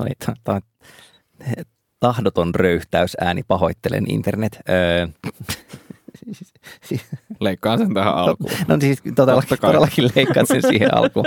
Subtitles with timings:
[0.00, 0.62] No niin, tämä on
[2.00, 4.58] tahdoton röyhtäysääni, pahoittelen internet.
[4.68, 5.06] Öö,
[7.40, 8.50] Leikkaan sen tähän alkuun.
[8.68, 11.26] no siis todellakin, todellakin leikkaat sen siihen alkuun.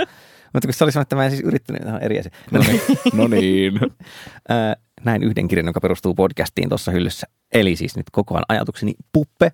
[0.52, 2.32] Mutta kun se oli sanonut, että mä en siis yrittänyt, on eri asia.
[2.50, 2.80] No niin.
[3.12, 3.74] no niin.
[4.50, 4.56] Öö,
[5.04, 7.26] näin yhden kirjan, joka perustuu podcastiin tuossa hyllyssä.
[7.54, 9.50] Eli siis nyt koko ajan ajatukseni puppe.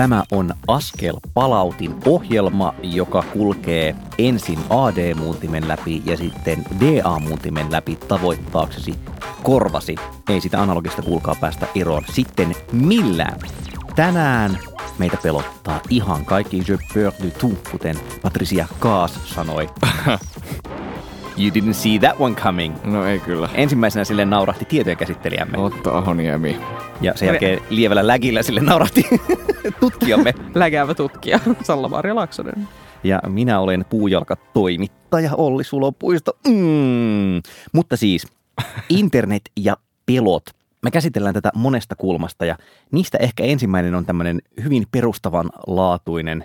[0.00, 8.94] Tämä on Askel palautin ohjelma, joka kulkee ensin AD-muuntimen läpi ja sitten DA-muuntimen läpi tavoittaaksesi
[9.42, 9.94] korvasi.
[10.28, 13.40] Ei sitä analogista kuulkaa päästä eroon sitten millään.
[13.96, 14.58] Tänään
[14.98, 19.68] meitä pelottaa ihan kaikki je peur du tout, kuten Patricia Kaas sanoi.
[21.38, 22.74] You didn't see that one coming.
[22.84, 23.48] No ei kyllä.
[23.54, 25.58] Ensimmäisenä sille naurahti tietojenkäsittelijämme.
[25.58, 26.56] Otto Ahoniemi.
[27.00, 29.04] Ja sen jälkeen lievällä lägillä sille naurahti
[29.80, 30.34] tutkijamme.
[30.54, 32.68] läkäävä tutkija Salla-Maria Laaksonen.
[33.04, 36.32] Ja minä olen puujalkatoimittaja Olli Sulopuisto.
[36.48, 37.42] Mm.
[37.72, 38.26] Mutta siis
[38.88, 40.42] internet ja pelot.
[40.82, 42.56] Me käsitellään tätä monesta kulmasta ja
[42.92, 46.44] niistä ehkä ensimmäinen on tämmöinen hyvin perustavanlaatuinen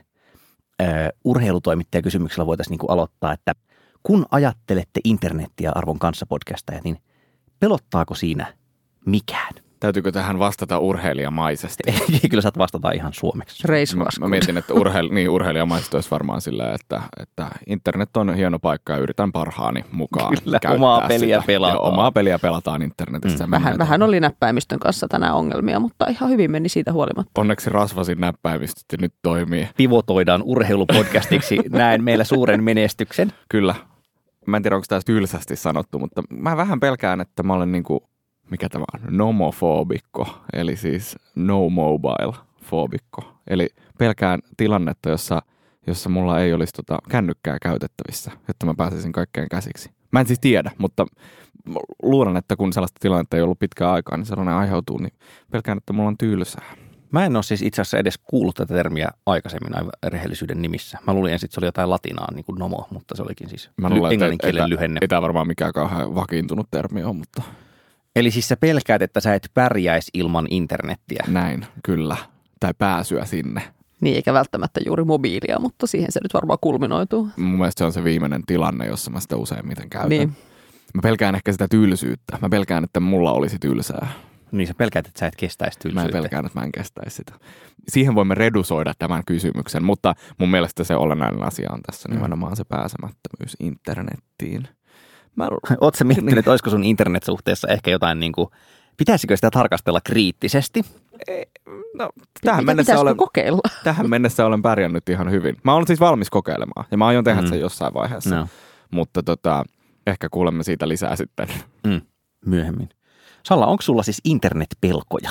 [1.23, 3.53] urheilutoimittajakysymyksellä voitaisiin niinku aloittaa, että
[4.05, 6.97] kun ajattelette internettiä arvon kanssa podcastajat, niin
[7.59, 8.53] pelottaako siinä
[9.05, 9.53] mikään?
[9.79, 11.83] Täytyykö tähän vastata urheilijamaisesti?
[12.23, 13.63] Ei, kyllä saat vastata ihan suomeksi.
[13.63, 14.19] Mä, Reissuasku.
[14.19, 18.93] mä mietin, että urheil, niin, urheilijamaisesti olisi varmaan sillä, että, että internet on hieno paikka
[18.93, 21.47] ja yritän parhaani mukaan Kyllä, käyttää omaa peliä sitä.
[21.47, 21.75] pelataan.
[21.75, 23.47] Ja omaa peliä pelataan internetissä.
[23.47, 23.51] Mm.
[23.51, 27.41] Vähän, vähän oli näppäimistön kanssa tänään ongelmia, mutta ihan hyvin meni siitä huolimatta.
[27.41, 29.69] Onneksi rasvasin näppäimistöt ja nyt toimii.
[29.77, 31.59] Pivotoidaan urheilupodcastiksi.
[31.69, 33.33] Näen meillä suuren menestyksen.
[33.49, 33.75] Kyllä.
[34.47, 38.09] Mä en tiedä, onko tämä tylsästi sanottu, mutta mä vähän pelkään, että mä olen niinku,
[38.51, 43.39] mikä tämä on, nomofobikko, eli siis no mobile fobikko.
[43.47, 45.41] Eli pelkään tilannetta, jossa,
[45.87, 49.89] jossa mulla ei olisi tota kännykkää käytettävissä, jotta mä pääsisin kaikkeen käsiksi.
[50.11, 51.05] Mä en siis tiedä, mutta
[52.03, 55.13] luulen, että kun sellaista tilannetta ei ollut pitkään aikaa, niin sellainen aiheutuu, niin
[55.51, 56.75] pelkään, että mulla on tylsää.
[57.15, 60.97] Mä en ole siis itse asiassa edes kuullut tätä termiä aikaisemmin aivan rehellisyyden nimissä.
[61.07, 63.69] Mä luulin ensin, että se oli jotain latinaa, niin kuin nomo, mutta se olikin siis
[63.77, 64.97] Mä luulen, englannin ei, kielen tää- lyhenne.
[65.01, 67.41] ei tämä varmaan mikään kauhean vakiintunut termi ole, mutta
[68.15, 71.23] Eli siis sä pelkäät, että sä et pärjäisi ilman internettiä.
[71.27, 72.17] näin, kyllä.
[72.59, 73.61] Tai pääsyä sinne.
[74.01, 77.29] Niin, eikä välttämättä juuri mobiilia, mutta siihen se nyt varmaan kulminoituu.
[77.37, 80.09] Mun mielestä se on se viimeinen tilanne, jossa mä sitä useimmiten käytän.
[80.09, 80.29] Niin.
[80.93, 82.37] Mä pelkään ehkä sitä tylsyyttä.
[82.41, 84.07] Mä pelkään, että mulla olisi tylsää.
[84.51, 86.11] Niin sä pelkäät, että sä et kestäisi Mä tylsyyttä.
[86.17, 87.33] pelkään, että mä en kestäisi sitä.
[87.87, 92.15] Siihen voimme redusoida tämän kysymyksen, mutta mun mielestä se olennainen asia on tässä Mm.
[92.15, 94.67] nimenomaan se pääsemättömyys internettiin.
[95.35, 95.47] Mä,
[95.81, 98.49] Oot sä miettinyt, että olisiko sun internetsuhteessa ehkä jotain niin kuin,
[98.97, 100.81] pitäisikö sitä tarkastella kriittisesti?
[101.97, 102.09] no,
[102.41, 103.61] tähän, Mitä mennessä olen, kokeilla?
[103.83, 105.57] tähän mennessä olen pärjännyt ihan hyvin.
[105.63, 107.47] Mä olen siis valmis kokeilemaan ja mä aion tehdä Mm.
[107.47, 108.35] sen jossain vaiheessa.
[108.39, 108.47] No,
[108.91, 109.63] Mutta tota,
[110.07, 111.47] ehkä kuulemme siitä lisää sitten.
[111.87, 112.01] mm,
[112.45, 112.89] myöhemmin.
[113.45, 115.29] Salla, onko sulla siis internetpelkoja?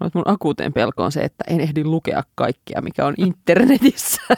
[0.00, 4.22] No, mun akuuteen pelko on se, että en ehdi lukea kaikkea, mikä on internetissä.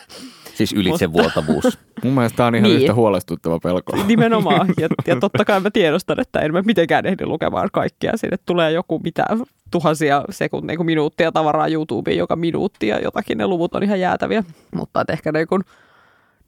[0.54, 1.78] Siis ylitsevuotavuus.
[2.04, 2.80] Mun mielestä tämä on ihan Niin.
[2.80, 3.96] yhtä huolestuttava pelko.
[4.06, 4.68] Nimenomaan.
[4.80, 8.12] Ja, ja totta kai mä tiedostan, että en mä mitenkään ehdi lukemaan kaikkea.
[8.16, 9.24] Sinne tulee joku mitä
[9.70, 14.44] tuhansia sekuntia, niin minuuttia tavaraa YouTubeen joka minuutti ja jotakin ne luvut on ihan jäätäviä.
[14.74, 15.64] Mutta ehkä niin kun,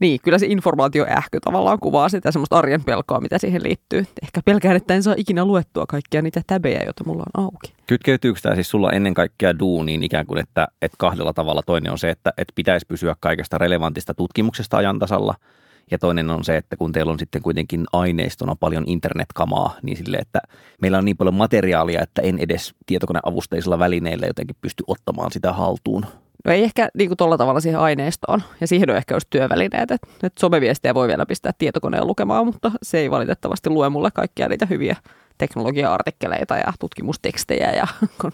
[0.00, 4.06] niin, kyllä se informaatioähky tavallaan kuvaa sitä semmoista arjen pelkoa, mitä siihen liittyy.
[4.22, 7.72] Ehkä pelkään, että en saa ikinä luettua kaikkia niitä täbejä, joita mulla on auki.
[7.86, 11.98] Kytkeytyykö tämä siis sulla ennen kaikkea duuniin ikään kuin, että, että kahdella tavalla toinen on
[11.98, 15.34] se, että, että pitäisi pysyä kaikesta relevantista tutkimuksesta ajan tasalla,
[15.90, 20.16] ja toinen on se, että kun teillä on sitten kuitenkin aineistona paljon internetkamaa, niin sille,
[20.16, 20.40] että
[20.82, 26.06] meillä on niin paljon materiaalia, että en edes tietokoneavusteisilla välineillä jotenkin pysty ottamaan sitä haltuun.
[26.46, 28.42] No ei ehkä niin kuin tuolla tavalla siihen aineistoon.
[28.60, 29.90] Ja siihen on ehkä just työvälineet.
[29.90, 34.48] Että et someviestejä voi vielä pistää tietokoneen lukemaan, mutta se ei valitettavasti lue mulle kaikkia
[34.48, 34.96] niitä hyviä
[35.38, 37.72] teknologia-artikkeleita ja tutkimustekstejä.
[37.72, 37.86] Ja
[38.20, 38.32] kun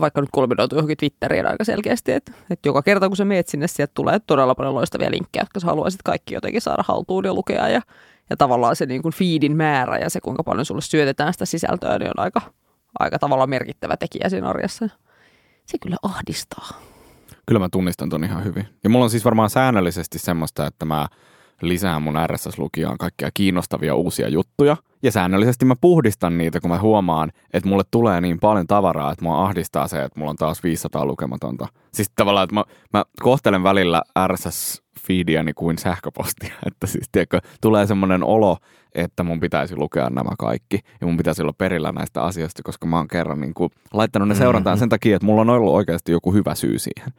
[0.00, 3.66] vaikka nyt kulminoitu johonkin Twitteriin aika selkeästi, että, että joka kerta kun sä meet sinne,
[3.66, 7.68] sieltä tulee todella paljon loistavia linkkejä, jotka sä haluaisit kaikki jotenkin saada haltuun ja lukea.
[7.68, 7.80] Ja,
[8.30, 11.98] ja tavallaan se niin kuin feedin määrä ja se, kuinka paljon sulle syötetään sitä sisältöä,
[11.98, 12.40] niin on aika,
[12.98, 14.88] aika tavallaan merkittävä tekijä siinä arjessa.
[15.66, 16.95] Se kyllä ahdistaa.
[17.46, 18.68] Kyllä mä tunnistan ton ihan hyvin.
[18.84, 21.08] Ja mulla on siis varmaan säännöllisesti semmoista, että mä
[21.62, 24.76] lisään mun RSS-lukijaan kaikkia kiinnostavia uusia juttuja.
[25.02, 29.24] Ja säännöllisesti mä puhdistan niitä, kun mä huomaan, että mulle tulee niin paljon tavaraa, että
[29.24, 31.66] mua ahdistaa se, että mulla on taas 500 lukematonta.
[31.94, 36.54] Siis tavallaan, että mä, mä kohtelen välillä RSS-feediäni kuin sähköpostia.
[36.66, 38.56] Että siis tiedätkö, tulee semmoinen olo,
[38.94, 42.96] että mun pitäisi lukea nämä kaikki ja mun pitäisi olla perillä näistä asioista, koska mä
[42.96, 44.80] oon kerran niin kuin laittanut ne seurantaan mm-hmm.
[44.80, 47.12] sen takia, että mulla on ollut oikeasti joku hyvä syy siihen.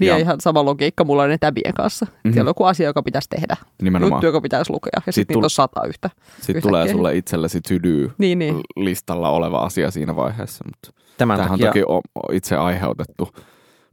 [0.00, 2.06] Niin ja ihan sama logiikka mulla on ne täbien kanssa.
[2.06, 2.32] Mm-hmm.
[2.32, 3.56] Siellä on joku asia, joka pitäisi tehdä.
[3.82, 4.16] Nimenomaan.
[4.16, 4.90] Juttu, joka pitäisi lukea.
[4.94, 6.10] Ja sitten sit niitä on sata yhtä.
[6.40, 7.74] Sitten tulee sulle itsellesi to
[8.18, 8.60] niin, niin.
[8.76, 10.64] listalla oleva asia siinä vaiheessa.
[10.64, 11.84] Mutta Tämän tämähän takia...
[11.88, 13.28] on toki itse aiheutettu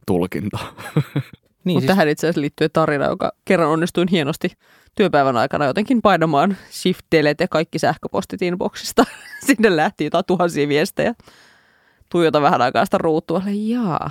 [0.06, 0.58] tulkinta.
[1.64, 1.96] Niin, Mutta siis...
[1.96, 4.52] tähän itse asiassa liittyy tarina, joka kerran onnistuin hienosti
[4.94, 9.04] työpäivän aikana jotenkin painamaan shift delete ja kaikki sähköpostit inboxista.
[9.46, 11.14] Sinne lähti jotain tuhansia viestejä.
[12.10, 13.42] Tuijota vähän aikaa sitä ruutua.
[13.46, 14.10] Jaa,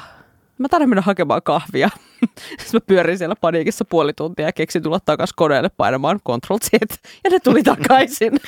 [0.60, 1.90] mä tarvitsen mennä hakemaan kahvia.
[2.60, 6.70] Sitten mä pyörin siellä paniikissa puoli tuntia ja keksin tulla takaisin koneelle painamaan Ctrl Z.
[7.24, 8.34] Ja ne tuli takaisin.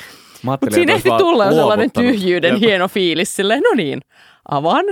[0.42, 2.60] Mutta siinä ehti tulla jo sellainen tyhjyyden Jep.
[2.60, 4.00] hieno fiilis silleen, no niin,
[4.48, 4.84] avaan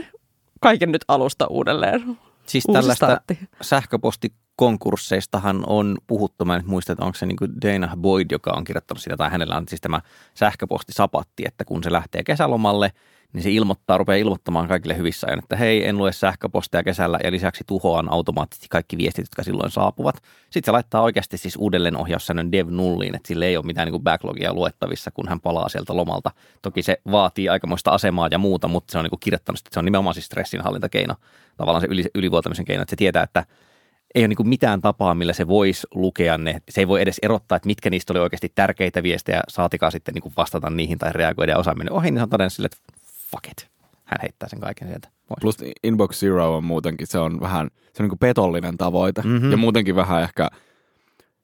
[0.60, 2.18] kaiken nyt alusta uudelleen.
[2.46, 3.38] Siis Uusi tällaista startti.
[3.60, 6.44] sähköpostikonkursseistahan on puhuttu.
[6.44, 9.30] Mä en muista, että onko se niin kuin Dana Boyd, joka on kirjoittanut sitä, tai
[9.30, 10.00] hänellä on siis tämä
[10.34, 12.92] sähköpostisapatti, että kun se lähtee kesälomalle–
[13.32, 17.30] niin se ilmoittaa, rupeaa ilmoittamaan kaikille hyvissä ajoin, että hei, en lue sähköpostia kesällä ja
[17.30, 20.16] lisäksi tuhoan automaattisesti kaikki viestit, jotka silloin saapuvat.
[20.50, 24.02] Sitten se laittaa oikeasti siis uudelleen ohjaussäännön dev nulliin, että sille ei ole mitään niin
[24.02, 26.30] backlogia luettavissa, kun hän palaa sieltä lomalta.
[26.62, 29.84] Toki se vaatii aikamoista asemaa ja muuta, mutta se on niin kirjoittanut, että se on
[29.84, 31.14] nimenomaan siis stressinhallintakeino,
[31.56, 33.44] tavallaan se yli, ylivuotamisen keino, että se tietää, että
[34.14, 36.62] ei ole niin mitään tapaa, millä se voisi lukea ne.
[36.68, 40.32] Se ei voi edes erottaa, että mitkä niistä oli oikeasti tärkeitä viestejä, saatikaan sitten niin
[40.36, 42.78] vastata niihin tai reagoida ja osaaminen ohi, niin se on todennut sille, että
[43.30, 43.70] fuck it.
[44.04, 45.38] Hän heittää sen kaiken sieltä pois.
[45.40, 49.22] Plus Inbox Zero on muutenkin, se on vähän, se on niin kuin petollinen tavoite.
[49.22, 49.50] Mm-hmm.
[49.50, 50.48] Ja muutenkin vähän ehkä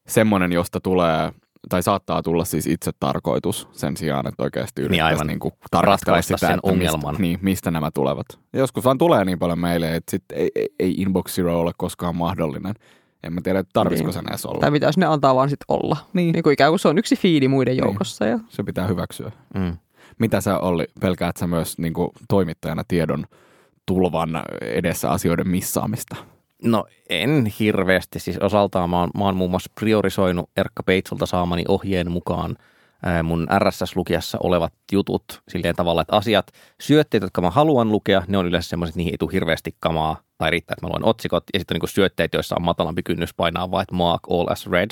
[0.06, 1.32] semmoinen, josta tulee
[1.69, 6.22] tai saattaa tulla siis itse tarkoitus sen sijaan, että oikeasti niin yrittäisi niin, niin tarkastella
[6.22, 7.14] sitä, sen ongelman.
[7.14, 8.26] Mistä, niin, mistä nämä tulevat.
[8.52, 11.72] Ja joskus vaan tulee niin paljon meille, että sit ei, ei, ei Inbox Zero ole
[11.76, 12.75] koskaan mahdollinen.
[13.22, 14.14] En mä tiedä, tarvitsiko niin.
[14.14, 14.60] sen edes olla.
[14.60, 15.96] Tai pitäisi ne antaa vaan sitten olla.
[16.12, 16.32] Niin.
[16.32, 17.84] niin kuin ikään kuin se on yksi fiidi muiden niin.
[17.84, 18.26] joukossa.
[18.26, 18.38] Ja...
[18.48, 19.32] Se pitää hyväksyä.
[19.54, 19.76] Mm.
[20.19, 23.25] Mitä sä Olli, pelkäät sä myös niin kuin toimittajana tiedon
[23.87, 26.17] tulvan edessä asioiden missaamista?
[26.62, 28.19] No en hirveästi.
[28.19, 32.56] Siis osaltaan mä oon, mä oon muun muassa priorisoinut Erkka Peitsulta saamani ohjeen mukaan
[33.23, 36.47] mun RSS-lukijassa olevat jutut silleen tavalla, että asiat,
[36.81, 40.51] syötteet, jotka mä haluan lukea, ne on yleensä semmoiset, niihin ei tule hirveästi kamaa tai
[40.51, 41.45] riittää, että mä luen otsikot.
[41.55, 44.91] Ja sitten niin syötteet, joissa on matalampi kynnys painaa vaan, että mark all as read.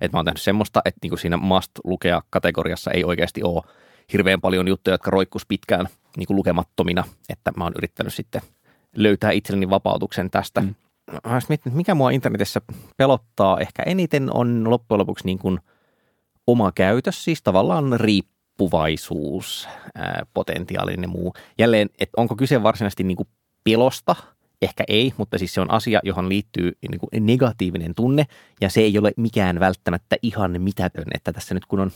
[0.00, 3.62] Että mä oon tehnyt semmoista, että niin siinä must lukea kategoriassa ei oikeasti ole
[4.12, 5.86] hirveän paljon juttuja, jotka roikkus pitkään
[6.16, 8.42] niin kuin lukemattomina, että mä oon yrittänyt sitten
[8.96, 10.60] löytää itselleni vapautuksen tästä.
[10.60, 10.74] Mm.
[11.26, 12.60] Mä mietin, mikä mua internetissä
[12.96, 15.58] pelottaa ehkä eniten on loppujen lopuksi niin kuin
[16.46, 21.34] oma käytös, siis tavallaan riippuvaisuus, ää, potentiaalinen ja muu.
[21.58, 23.28] Jälleen, että onko kyse varsinaisesti niin kuin
[23.64, 24.16] pelosta,
[24.62, 28.26] ehkä ei, mutta siis se on asia, johon liittyy niin kuin negatiivinen tunne,
[28.60, 31.90] ja se ei ole mikään välttämättä ihan mitätön, että tässä nyt kun on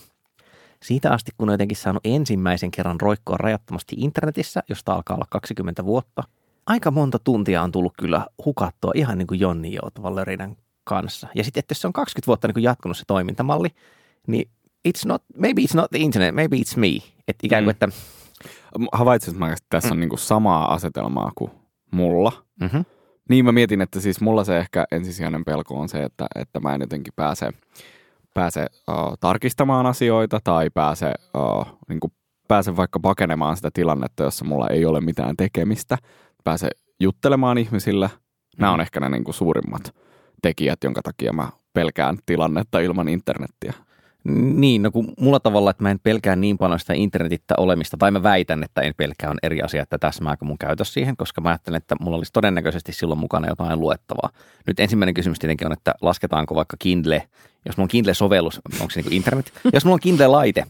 [0.83, 5.85] siitä asti, kun on jotenkin saanut ensimmäisen kerran roikkoa rajattomasti internetissä, josta alkaa olla 20
[5.85, 6.23] vuotta,
[6.67, 11.29] aika monta tuntia on tullut kyllä hukattua ihan niin kuin Jonni Joutuvan Lörinän kanssa.
[11.35, 13.69] Ja sitten, että se on 20 vuotta niin kuin jatkunut se toimintamalli,
[14.27, 14.51] niin
[14.89, 16.89] it's not, maybe it's not the internet, maybe it's me.
[17.29, 17.87] Että ikään kuin, mm.
[17.87, 17.89] että...
[18.93, 19.93] Havaitsit mä, että tässä mm.
[19.93, 21.51] on niin kuin samaa asetelmaa kuin
[21.91, 22.33] mulla.
[22.61, 22.85] Mm-hmm.
[23.29, 26.75] Niin mä mietin, että siis mulla se ehkä ensisijainen pelko on se, että, että mä
[26.75, 27.51] en jotenkin pääse
[28.35, 32.13] pääse uh, tarkistamaan asioita tai pääse, uh, niin kuin
[32.49, 35.99] pääse vaikka pakenemaan sitä tilannetta, jossa mulla ei ole mitään tekemistä.
[36.45, 36.69] Pääse
[37.01, 38.11] juttelemaan ihmisille.
[38.59, 38.83] Nämä on mm.
[38.83, 39.95] ehkä ne niin kuin suurimmat
[40.43, 43.73] tekijät, jonka takia mä pelkään tilannetta ilman internettiä.
[44.55, 48.11] Niin, no kun mulla tavalla, että mä en pelkää niin paljon sitä internetissä olemista, tai
[48.11, 51.49] mä väitän, että en pelkää, on eri asia, että täsmääkö mun käytös siihen, koska mä
[51.49, 54.31] ajattelen, että mulla olisi todennäköisesti silloin mukana jotain luettavaa.
[54.67, 57.29] Nyt ensimmäinen kysymys tietenkin on, että lasketaanko vaikka Kindle,
[57.67, 59.53] jos mulla on Kindle-sovellus, onko se niin kuin internet?
[59.73, 60.65] Jos mulla on Kindle-laite,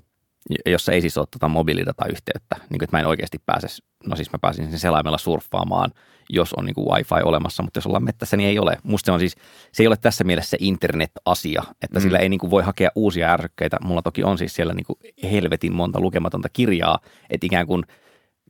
[0.67, 3.67] jossa ei siis ole tuota mobiilidatayhteyttä, niin kuin, että mä en oikeasti pääse,
[4.07, 5.91] no siis mä pääsin sen selaimella surffaamaan,
[6.31, 8.79] jos on niin kuin wifi olemassa, mutta jos ollaan mettässä, niin ei ole.
[8.83, 9.37] Musta se on siis,
[9.73, 12.03] se ei ole tässä mielessä se internet-asia, että mm.
[12.03, 13.77] sillä ei niin kuin voi hakea uusia ärsykkeitä.
[13.85, 14.99] Mulla toki on siis siellä niin kuin
[15.33, 16.99] helvetin monta lukematonta kirjaa,
[17.31, 17.83] että ikään kuin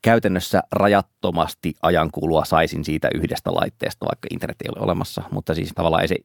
[0.03, 6.03] käytännössä rajattomasti ajankulua saisin siitä yhdestä laitteesta, vaikka internet ei ole olemassa, mutta siis tavallaan
[6.03, 6.17] ei se,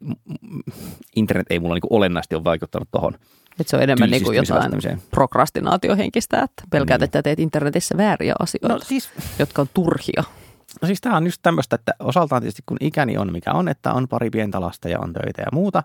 [1.15, 3.13] internet ei mulla niin kuin olennaisesti ole vaikuttanut tuohon
[3.59, 4.71] että se on enemmän niin kuin jotain
[5.11, 7.05] prokrastinaatiohenkistä, että pelkäät, mm.
[7.05, 10.23] että teet internetissä vääriä asioita, no, siis, jotka on turhia.
[10.81, 13.93] No siis tämä on just tämmöistä, että osaltaan tietysti kun ikäni on mikä on, että
[13.93, 15.83] on pari pientä lasta ja on töitä ja muuta,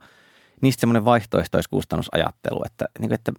[0.61, 3.33] niistä semmoinen vaihtoehtoiskustannusajattelu, että, niin kuin, että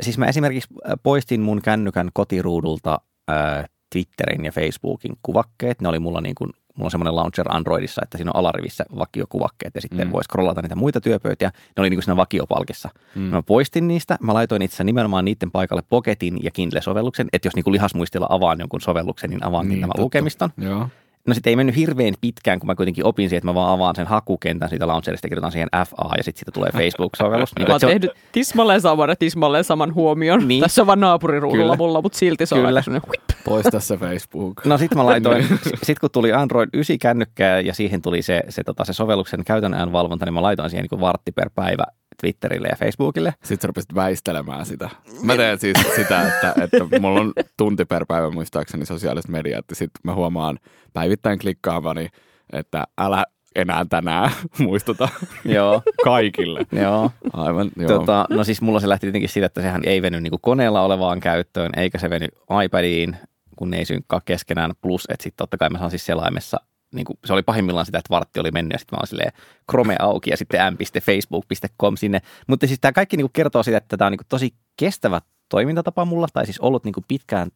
[0.00, 5.80] siis mä esimerkiksi poistin mun kännykän kotiruudulta ää, Twitterin ja Facebookin kuvakkeet.
[5.80, 9.74] Ne oli mulla niin kuin, mulla on semmoinen launcher Androidissa, että siinä on alarivissä vakiokuvakkeet
[9.74, 10.12] ja sitten mm.
[10.12, 11.48] voi scrollata niitä muita työpöytiä.
[11.48, 12.88] Ne oli niin kuin siinä vakiopalkissa.
[13.14, 13.22] Mm.
[13.22, 17.64] Mä poistin niistä, mä laitoin itse nimenomaan niiden paikalle Pocketin ja Kindle-sovelluksen, että jos niin
[17.64, 20.50] kuin lihasmuistilla avaan jonkun sovelluksen, niin avaan niin, tämän lukemiston.
[20.58, 20.88] Joo.
[21.26, 23.96] No sitten ei mennyt hirveän pitkään, kun mä kuitenkin opin siihen, että mä vaan avaan
[23.96, 27.50] sen hakukentän siitä launcherista, kirjoitan siihen FA ja sitten siitä tulee Facebook-sovellus.
[27.58, 28.16] niin, mä oon tehnyt on...
[28.32, 30.48] tismalleen saman ja tismalleen saman huomion.
[30.48, 30.62] Niin.
[30.62, 32.68] Tässä on vaan naapuriruudulla mulla, mutta silti se Kyllä.
[32.68, 34.64] on aika Poista se Facebook.
[34.64, 35.46] No sitten mä laitoin,
[35.82, 39.74] sit kun tuli Android 9 kännykkää ja siihen tuli se, se, tota, se sovelluksen käytön
[39.74, 41.84] ajan valvonta, niin mä laitoin siihen niin vartti per päivä
[42.20, 43.34] Twitterille ja Facebookille.
[43.42, 44.90] Sitten sä rupesit väistelemään sitä.
[45.22, 49.74] Mä teen siis sitä, että, että mulla on tunti per päivä muistaakseni sosiaalista mediaa, että
[49.74, 50.58] sitten mä huomaan
[50.92, 52.08] päivittäin klikkaamani,
[52.52, 55.08] että älä enää tänään muistuta
[55.44, 55.82] joo.
[56.04, 56.60] kaikille.
[56.72, 57.10] joo.
[57.32, 57.88] Aivan, joo.
[57.88, 61.20] Tota, no siis mulla se lähti tietenkin siitä, että sehän ei veny niin koneella olevaan
[61.20, 62.26] käyttöön, eikä se veny
[62.64, 63.16] iPadiin,
[63.56, 64.72] kun ne ei synkkaa keskenään.
[64.80, 66.56] Plus, että sitten totta kai mä saan siis selaimessa
[66.94, 69.32] niin kuin, se oli pahimmillaan sitä, että vartti oli mennyt ja sitten mä olin silleen
[69.70, 72.20] Chrome auki ja sitten m.facebook.com sinne.
[72.46, 75.20] Mutta siis tämä kaikki niin kuin kertoo sitä, että tämä on niin kuin tosi kestävä
[75.48, 77.50] toimintatapa mulla, tai siis ollut niin kuin pitkään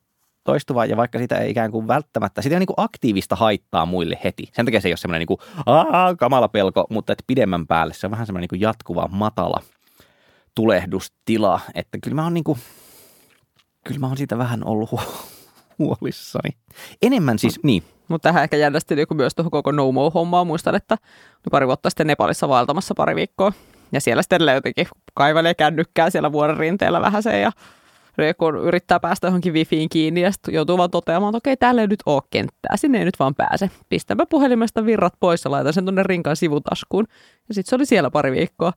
[0.44, 4.18] toistuva, ja vaikka sitä ei ikään kuin välttämättä, sitä on niin kuin aktiivista haittaa muille
[4.24, 4.48] heti.
[4.52, 7.94] Sen takia se ei ole semmoinen niin kuin, Aa, kamala pelko, mutta että pidemmän päälle
[7.94, 9.62] se on vähän semmoinen niin kuin jatkuva, matala
[10.54, 12.58] tulehdustila, että kyllä mä oon niin kuin,
[13.84, 14.90] kyllä mä oon siitä vähän ollut
[15.78, 16.50] huolissani.
[17.02, 20.96] Enemmän siis, niin, mutta tähän ehkä jännästi niin myös tuohon koko no hommaan Muistan, että
[21.50, 23.52] pari vuotta sitten Nepalissa vaeltamassa pari viikkoa.
[23.92, 27.52] Ja siellä sitten jotenkin kaivelee kännykkää siellä vuoren rinteellä vähän se ja
[28.38, 31.86] kun yrittää päästä johonkin wifiin kiinni ja sitten joutuu vaan toteamaan, että okei, täällä ei
[31.86, 33.70] nyt ole kenttää, sinne ei nyt vaan pääse.
[33.88, 37.06] Pistäpä puhelimesta virrat pois ja laitan sen tuonne rinkaan sivutaskuun.
[37.48, 38.72] Ja sitten se oli siellä pari viikkoa.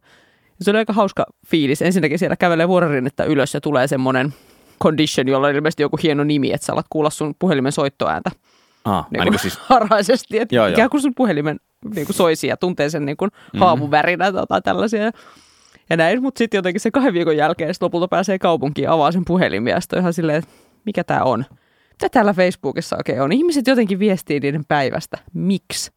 [0.59, 1.81] Ja se oli aika hauska fiilis.
[1.81, 4.33] Ensinnäkin siellä kävelee vuorerinnettä ylös ja tulee semmoinen
[4.83, 8.31] condition, jolla on ilmeisesti joku hieno nimi, että sä alat kuulla sun puhelimen soittoääntä.
[8.85, 9.57] Ah, niin kuin siis...
[9.69, 11.59] harhaisesti, että joo, ikään kuin sun puhelimen
[11.95, 13.59] niin kuin soisi ja tuntee sen niin kuin mm-hmm.
[13.59, 15.11] haamuvärinä tai tällaisia.
[15.89, 19.75] Ja näin, mutta sitten jotenkin se kahden viikon jälkeen lopulta pääsee kaupunkiin avaa sen puhelimia.
[19.75, 20.51] Ja ihan silleen, että
[20.85, 21.45] mikä tämä on?
[21.89, 23.31] Mitä täällä Facebookissa oikein on?
[23.31, 25.17] Ihmiset jotenkin viestii niiden päivästä.
[25.33, 25.91] Miksi?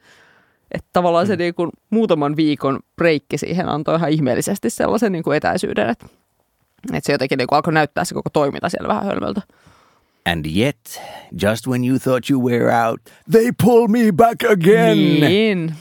[0.72, 1.28] Että tavallaan mm.
[1.28, 6.06] se niin kuin muutaman viikon breikki siihen antoi ihan ihmeellisesti sellaisen niin kuin etäisyyden, että,
[6.92, 9.42] että se jotenkin niin kuin alkoi näyttää se koko toiminta siellä vähän hölmöltä.
[10.26, 11.02] And yet,
[11.42, 13.00] just when you thought you were out,
[13.30, 15.20] they pull me back again.
[15.20, 15.74] Niin.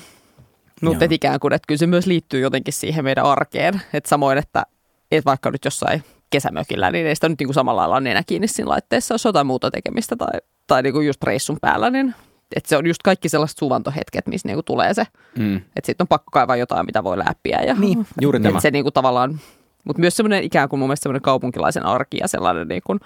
[0.82, 3.82] Mutta ikään kuin, että kyllä se myös liittyy jotenkin siihen meidän arkeen.
[3.94, 4.64] Että samoin, että,
[5.12, 8.48] että vaikka nyt jossain kesämökillä, niin ei sitä nyt niin kuin samalla lailla nenä kiinni
[8.48, 12.16] siinä laitteessa, jos jotain muuta tekemistä tai, tai niin kuin just reissun päällä, niin
[12.56, 15.08] että se on just kaikki sellaiset suvantohetket, missä niinku tulee se.
[15.38, 15.56] Mm.
[15.56, 17.62] Että sitten on pakko kaivaa jotain, mitä voi läppiä.
[17.62, 18.60] Ja, niin, juuri tämä.
[18.60, 19.40] Se niinku tavallaan,
[19.84, 23.00] mutta myös semmoinen ikään kuin mun mielestä semmoinen kaupunkilaisen arki ja sellainen niin kuin,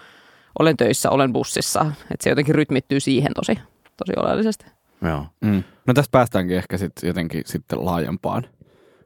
[0.59, 1.85] olen töissä, olen bussissa.
[2.01, 3.59] Että se jotenkin rytmittyy siihen tosi,
[3.97, 4.65] tosi oleellisesti.
[5.01, 5.25] Joo.
[5.41, 5.63] Mm.
[5.87, 8.43] No tästä päästäänkin ehkä sit jotenkin sitten laajempaan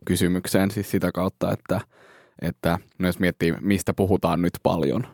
[0.06, 1.82] kysymykseen siis sitä kautta, että,
[2.42, 5.08] että no jos miettii, mistä puhutaan nyt paljon.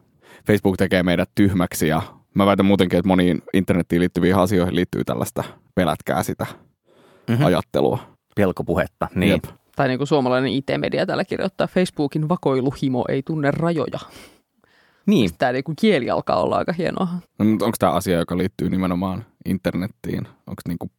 [0.47, 2.01] Facebook tekee meidät tyhmäksi ja
[2.33, 5.43] mä väitän muutenkin, että moniin internettiin liittyviin asioihin liittyy tällaista
[5.75, 6.45] pelätkää sitä
[7.27, 7.45] mm-hmm.
[7.45, 7.99] ajattelua.
[8.35, 9.31] Pelkopuhetta, niin.
[9.31, 9.43] Jep.
[9.75, 13.99] Tai niin kuin suomalainen IT-media täällä kirjoittaa, Facebookin vakoiluhimo ei tunne rajoja.
[15.07, 15.29] Niin.
[15.37, 17.07] Tämä niin kieli alkaa olla aika hienoa.
[17.39, 20.27] No, onko tämä asia, joka liittyy nimenomaan internettiin?
[20.47, 20.91] Onko niin kuin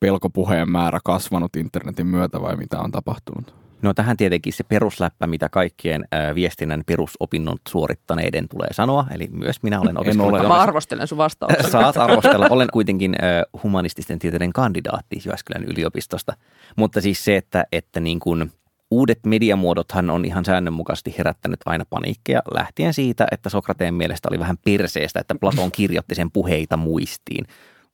[0.00, 3.54] pelkopuheen määrä kasvanut internetin myötä vai mitä on tapahtunut?
[3.82, 9.06] No tähän tietenkin se perusläppä, mitä kaikkien äh, viestinnän perusopinnot suorittaneiden tulee sanoa.
[9.10, 10.48] Eli myös minä olen opiskellut.
[10.48, 11.70] Mä arvostelen sun vastauksen.
[11.70, 12.46] Saat arvostella.
[12.50, 16.32] Olen kuitenkin äh, humanististen tieteiden kandidaatti Jyväskylän yliopistosta.
[16.76, 18.50] Mutta siis se, että, että niin kuin–
[18.92, 24.58] Uudet mediamuodothan on ihan säännönmukaisesti herättänyt aina paniikkeja lähtien siitä, että Sokrateen mielestä oli vähän
[24.64, 27.46] perseestä, että Platon kirjoitti sen puheita muistiin.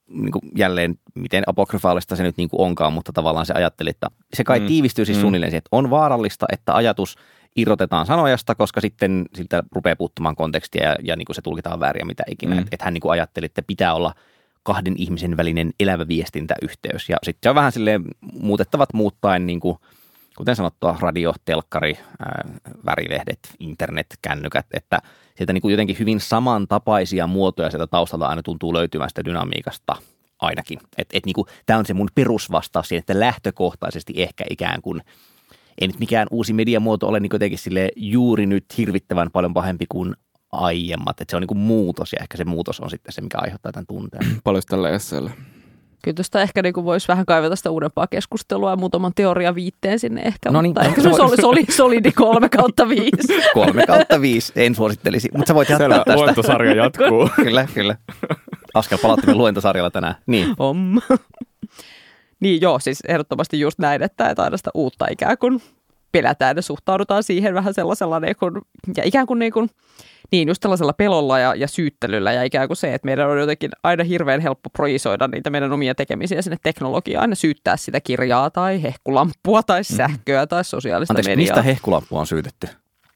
[0.09, 4.07] Niin kuin jälleen, miten apokryfaalista se nyt niin kuin onkaan, mutta tavallaan se ajatteli, että
[4.35, 4.67] se kai mm.
[4.67, 5.21] tiivistyy siis mm.
[5.21, 7.17] suunnilleen siihen, että on vaarallista, että ajatus
[7.57, 12.07] irrotetaan sanojasta, koska sitten siltä rupeaa puuttumaan kontekstia ja, ja niin kuin se tulkitaan väärin
[12.07, 12.55] mitä ikinä.
[12.55, 12.59] Mm.
[12.59, 14.15] Että et hän niin kuin ajatteli, että pitää olla
[14.63, 17.09] kahden ihmisen välinen elävä viestintäyhteys.
[17.09, 19.77] Ja sitten se on vähän silleen muutettavat muuttaen niin kuin–
[20.39, 22.49] kuten sanottua, radio, telkkari, ää,
[22.87, 24.99] värilehdet, internet, kännykät, että
[25.37, 29.97] sieltä niin kuin jotenkin hyvin samantapaisia muotoja sieltä taustalta aina tuntuu löytymästä dynamiikasta
[30.39, 30.79] ainakin.
[30.99, 35.03] Et, et niin kuin, tämä on se mun perusvastaus siihen, että lähtökohtaisesti ehkä ikään kuin
[35.81, 40.15] ei nyt mikään uusi mediamuoto ole niin jotenkin sille juuri nyt hirvittävän paljon pahempi kuin
[40.53, 41.21] aiemmat.
[41.21, 43.73] Että se on niin kuin muutos ja ehkä se muutos on sitten se, mikä aiheuttaa
[43.73, 44.27] tämän tunteen.
[44.45, 45.31] Paljon tällä esseellä?
[46.03, 50.21] Kyllä tuosta ehkä niin voisi vähän kaivata sitä uudempaa keskustelua ja muutaman teoria viitteen sinne
[50.23, 50.51] ehkä.
[50.51, 53.41] No niin, mutta ehkä se voi- oli soli, solidi kolme kautta viisi.
[53.55, 55.29] Kolme kautta viisi, en suosittelisi.
[55.37, 56.21] Mutta sä voit jatkaa Selvä, tästä.
[56.23, 57.31] luentosarja jatkuu.
[57.45, 57.97] kyllä, kyllä.
[58.75, 60.15] Askel palauttaminen luentosarjalla tänään.
[60.27, 60.55] Niin.
[60.59, 61.01] Om.
[62.41, 65.63] niin joo, siis ehdottomasti just näin, että, että aina sitä uutta ikään kuin
[66.13, 68.53] pelätään ja suhtaudutaan siihen vähän sellaisella niin kuin,
[68.97, 69.71] ja ikään kuin, niin kuin
[70.33, 73.71] niin just tällaisella pelolla ja, ja syyttelyllä ja ikään kuin se, että meidän on jotenkin
[73.83, 78.83] aina hirveän helppo projisoida niitä meidän omia tekemisiä sinne teknologiaan, aina syyttää sitä kirjaa tai
[78.83, 81.57] hehkulampua tai sähköä tai sosiaalista Anteeksi, mediaa.
[81.57, 82.69] mistä hehkulampua on syytetty?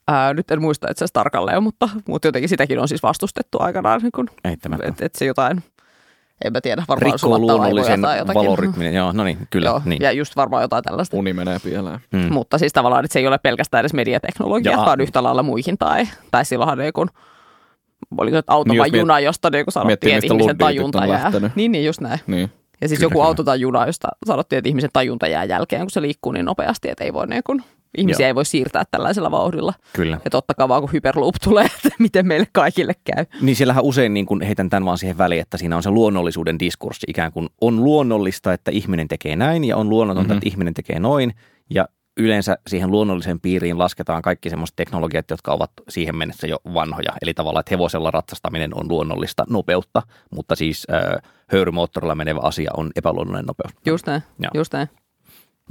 [0.08, 4.00] Ää, nyt en muista itse asiassa tarkalleen, mutta, mutta jotenkin sitäkin on siis vastustettu aikanaan,
[4.00, 5.62] niin kun, että et se jotain,
[6.44, 8.42] en mä tiedä, varmaan Rikkoo luonnollisen tai jotakin.
[8.42, 8.94] valorytmin.
[8.94, 9.68] Joo, no niin, kyllä.
[9.68, 10.02] Joo, niin.
[10.02, 11.16] ja just varmaan jotain tällaista.
[11.16, 12.00] Uni menee pieleen.
[12.12, 12.32] Mm.
[12.32, 14.86] Mutta siis tavallaan, että se ei ole pelkästään edes mediateknologia, Jaa.
[14.86, 15.78] vaan yhtä lailla muihin.
[15.78, 17.08] Tai, tai silloinhan niin kuin,
[18.18, 20.98] oliko nyt auto Niin, vai miet- juna, josta niin kuin miettii, sanottiin, että ihmisen tajunta
[21.06, 21.08] jää.
[21.24, 21.56] lähtenyt.
[21.56, 22.20] Niin, niin, just näin.
[22.26, 22.50] Niin.
[22.80, 23.24] Ja siis Kyllä, joku kyllä.
[23.26, 26.88] auto tai juna, josta sanottiin, että ihmisen tajunta jää jälkeen, kun se liikkuu niin nopeasti,
[26.90, 27.62] että ei voi niin kuin,
[27.98, 28.28] ihmisiä Joo.
[28.28, 29.74] ei voi siirtää tällaisella vauhdilla.
[29.92, 30.20] Kyllä.
[30.24, 33.26] Ja totta vaan, kun Hyperloop tulee, että miten meille kaikille käy.
[33.40, 36.58] Niin siellähän usein niin kun heitän tämän vaan siihen väliin, että siinä on se luonnollisuuden
[36.58, 37.06] diskurssi.
[37.08, 40.38] Ikään kuin on luonnollista, että ihminen tekee näin ja on luonnotonta, mm-hmm.
[40.38, 41.34] että ihminen tekee noin.
[41.70, 47.12] Ja yleensä siihen luonnolliseen piiriin lasketaan kaikki semmoiset teknologiat, jotka ovat siihen mennessä jo vanhoja.
[47.22, 52.90] Eli tavallaan, että hevosella ratsastaminen on luonnollista nopeutta, mutta siis äh, höyrymoottorilla menevä asia on
[52.96, 53.74] epäluonnollinen nopeus.
[53.86, 54.50] Just näin, Joo.
[54.54, 54.88] just näin.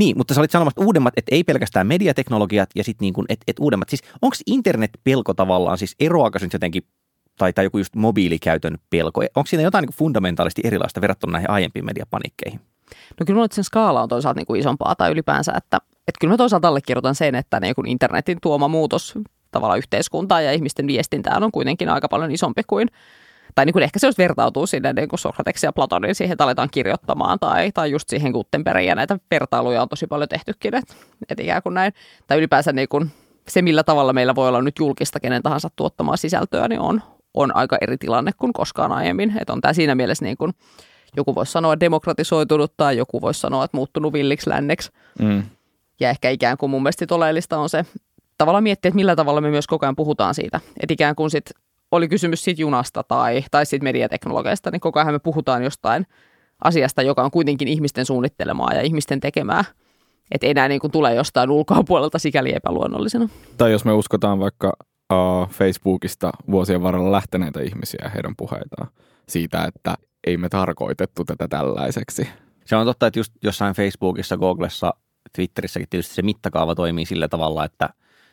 [0.01, 3.25] Niin, mutta sä olit sanomassa että uudemmat, että ei pelkästään mediateknologiat ja sitten niin kuin,
[3.29, 3.89] että, että uudemmat.
[3.89, 6.83] Siis onko internet pelko tavallaan, siis eroaako se nyt jotenkin,
[7.37, 9.21] tai, tai joku just mobiilikäytön pelko?
[9.35, 12.59] Onko siinä jotain niin fundamentaalisti erilaista verrattuna näihin aiempiin mediapanikkeihin?
[13.19, 15.77] No kyllä nyt sen skaala on toisaalta niin kuin isompaa tai ylipäänsä, että,
[16.07, 19.13] että kyllä mä toisaalta allekirjoitan sen, että niin kuin internetin tuoma muutos
[19.51, 22.87] tavallaan yhteiskuntaan ja ihmisten viestintään on kuitenkin aika paljon isompi kuin,
[23.55, 26.43] tai niin kuin ehkä se jos vertautuu sinne niin kuin Sokrateksen ja Platonin siihen, että
[26.43, 30.93] aletaan kirjoittamaan tai, tai just siihen Gutenbergiin ja näitä vertailuja on tosi paljon tehtykin, että,
[31.29, 31.93] että ikään kuin näin.
[32.27, 33.11] Tai ylipäänsä niin kuin
[33.47, 37.01] se, millä tavalla meillä voi olla nyt julkista kenen tahansa tuottamaa sisältöä, niin on,
[37.33, 39.33] on aika eri tilanne kuin koskaan aiemmin.
[39.39, 40.53] Että on tämä siinä mielessä niin kuin,
[41.17, 44.91] joku voisi sanoa demokratisoitunut tai joku voisi sanoa, että muuttunut villiksi länneksi.
[45.19, 45.43] Mm.
[45.99, 47.85] Ja ehkä ikään kuin mun mielestä oleellista on se
[48.37, 50.59] tavallaan miettiä, että millä tavalla me myös koko ajan puhutaan siitä.
[50.79, 51.51] Että ikään kuin sit
[51.91, 56.07] oli kysymys siitä junasta tai, tai siitä mediateknologiasta, niin koko ajan me puhutaan jostain
[56.63, 59.63] asiasta, joka on kuitenkin ihmisten suunnittelemaa ja ihmisten tekemää.
[60.31, 63.29] Että ei enää niin kuin tule jostain ulkopuolelta sikäli epäluonnollisena.
[63.57, 64.73] Tai jos me uskotaan vaikka
[65.13, 68.87] uh, Facebookista vuosien varrella lähteneitä ihmisiä ja heidän puheitaan
[69.29, 69.95] siitä, että
[70.27, 72.29] ei me tarkoitettu tätä tällaiseksi.
[72.65, 74.93] Se on totta, että just jossain Facebookissa, Googlessa,
[75.35, 77.89] Twitterissäkin tietysti se mittakaava toimii sillä tavalla, että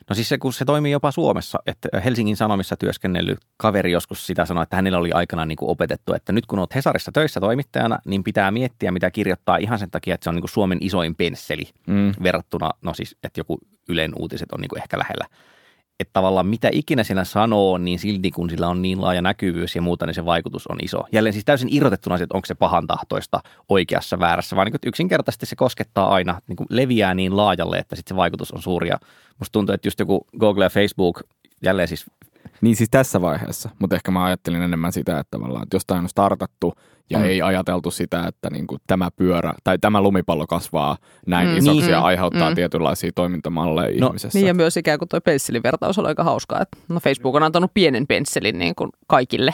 [0.09, 4.45] No siis se, kun se toimii jopa Suomessa, että Helsingin Sanomissa työskennellyt kaveri joskus sitä
[4.45, 7.99] sanoi, että hänellä oli aikanaan niin kuin opetettu, että nyt kun olet Hesarissa töissä toimittajana,
[8.05, 11.15] niin pitää miettiä, mitä kirjoittaa ihan sen takia, että se on niin kuin Suomen isoin
[11.15, 12.13] pensseli Mm.
[12.23, 15.25] verrattuna, no siis, että joku Ylen uutiset on niin kuin ehkä lähellä.
[15.99, 19.81] Että tavallaan mitä ikinä siellä sanoo, niin silti kun sillä on niin laaja näkyvyys ja
[19.81, 21.03] muuta, niin se vaikutus on iso.
[21.11, 25.45] Jälleen siis täysin irrotettuna siitä, että onko se pahan tahtoista oikeassa väärässä, vaan niin yksinkertaisesti
[25.45, 28.87] se koskettaa aina, niin kuin leviää niin laajalle, että sitten se vaikutus on suuri.
[28.87, 28.99] Ja
[29.39, 31.21] musta tuntuu, että just joku Google ja Facebook,
[31.63, 32.05] jälleen siis
[32.61, 36.09] Niin siis tässä vaiheessa, mutta ehkä mä ajattelin enemmän sitä, että tavallaan, että jostain on
[36.09, 36.73] startattu
[37.09, 37.23] ja Mm.
[37.23, 37.29] mm.
[37.29, 40.97] ei ajateltu sitä, että niin kuin tämä pyörä tai tämä lumipallo kasvaa
[41.27, 41.51] näin Mm.
[41.51, 41.57] mm.
[41.57, 41.91] isoksi Niin.
[41.91, 42.51] ja aiheuttaa Mm.
[42.51, 42.55] mm.
[42.55, 44.39] tietynlaisia toimintamalleja No, ihmisessä.
[44.39, 46.61] Niin ja myös ikään kuin tuo pensselin vertaus on aika hauskaa.
[46.61, 49.53] Että no Facebook on antanut pienen pensselin niin kuin kaikille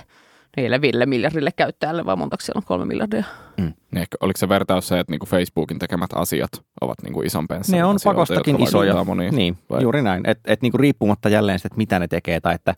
[0.56, 3.24] niille viille miljardille käyttäjälle, vai montaksi siellä on kolme miljardia?
[3.58, 7.28] Niin ehkä, oliko se vertaus se, että niin kuin Facebookin tekemät asiat ovat niin kuin
[7.28, 9.04] ison pensselin Ne on asioita, pakostakin isoja.
[9.04, 9.36] Moniin.
[9.36, 9.82] Niin, Vai?
[9.82, 10.30] juuri näin.
[10.30, 12.76] Että et niinku riippumatta jälleen sitä, että mitä ne tekee tai että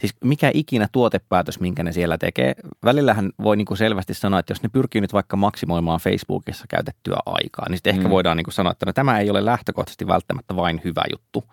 [0.00, 2.54] siis mikä ikinä tuotepäätös, minkä ne siellä tekee.
[2.84, 7.66] Välillähän voi niinku selvästi sanoa, että jos ne pyrkii nyt vaikka maksimoimaan Facebookissa käytettyä aikaa,
[7.68, 8.10] niin sitten ehkä Mm.
[8.10, 11.44] voidaan niinku sanoa, että no, tämä ei ole lähtökohtaisesti välttämättä vain hyvä juttu.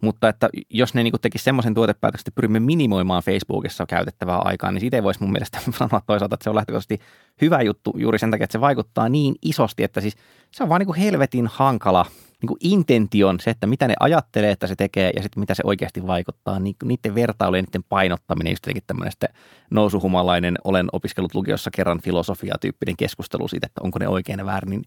[0.00, 4.80] Mutta että jos ne niinku tekisi semmoisen tuotepäätöksen, että pyrimme minimoimaan Facebookissa käytettävää aikaa, niin
[4.80, 6.98] siitä ei voisi mun mielestä sanoa toisaalta, että se on lähtökohtaisesti
[7.40, 10.16] hyvä juttu juuri sen takia, että se vaikuttaa niin isosti, että siis
[10.50, 12.06] se on vaan niinku helvetin hankala
[12.42, 16.06] niinku intention, se, että mitä ne ajattelee, että se tekee ja sitten mitä se oikeasti
[16.06, 19.30] vaikuttaa, niin niiden vertailu ja niiden painottaminen, just jotenkin tämmöinen sitten
[19.70, 24.82] nousuhumalainen, olen opiskellut lukiossa kerran filosofia-tyyppinen keskustelu siitä, että onko ne oikein ja väärin, niin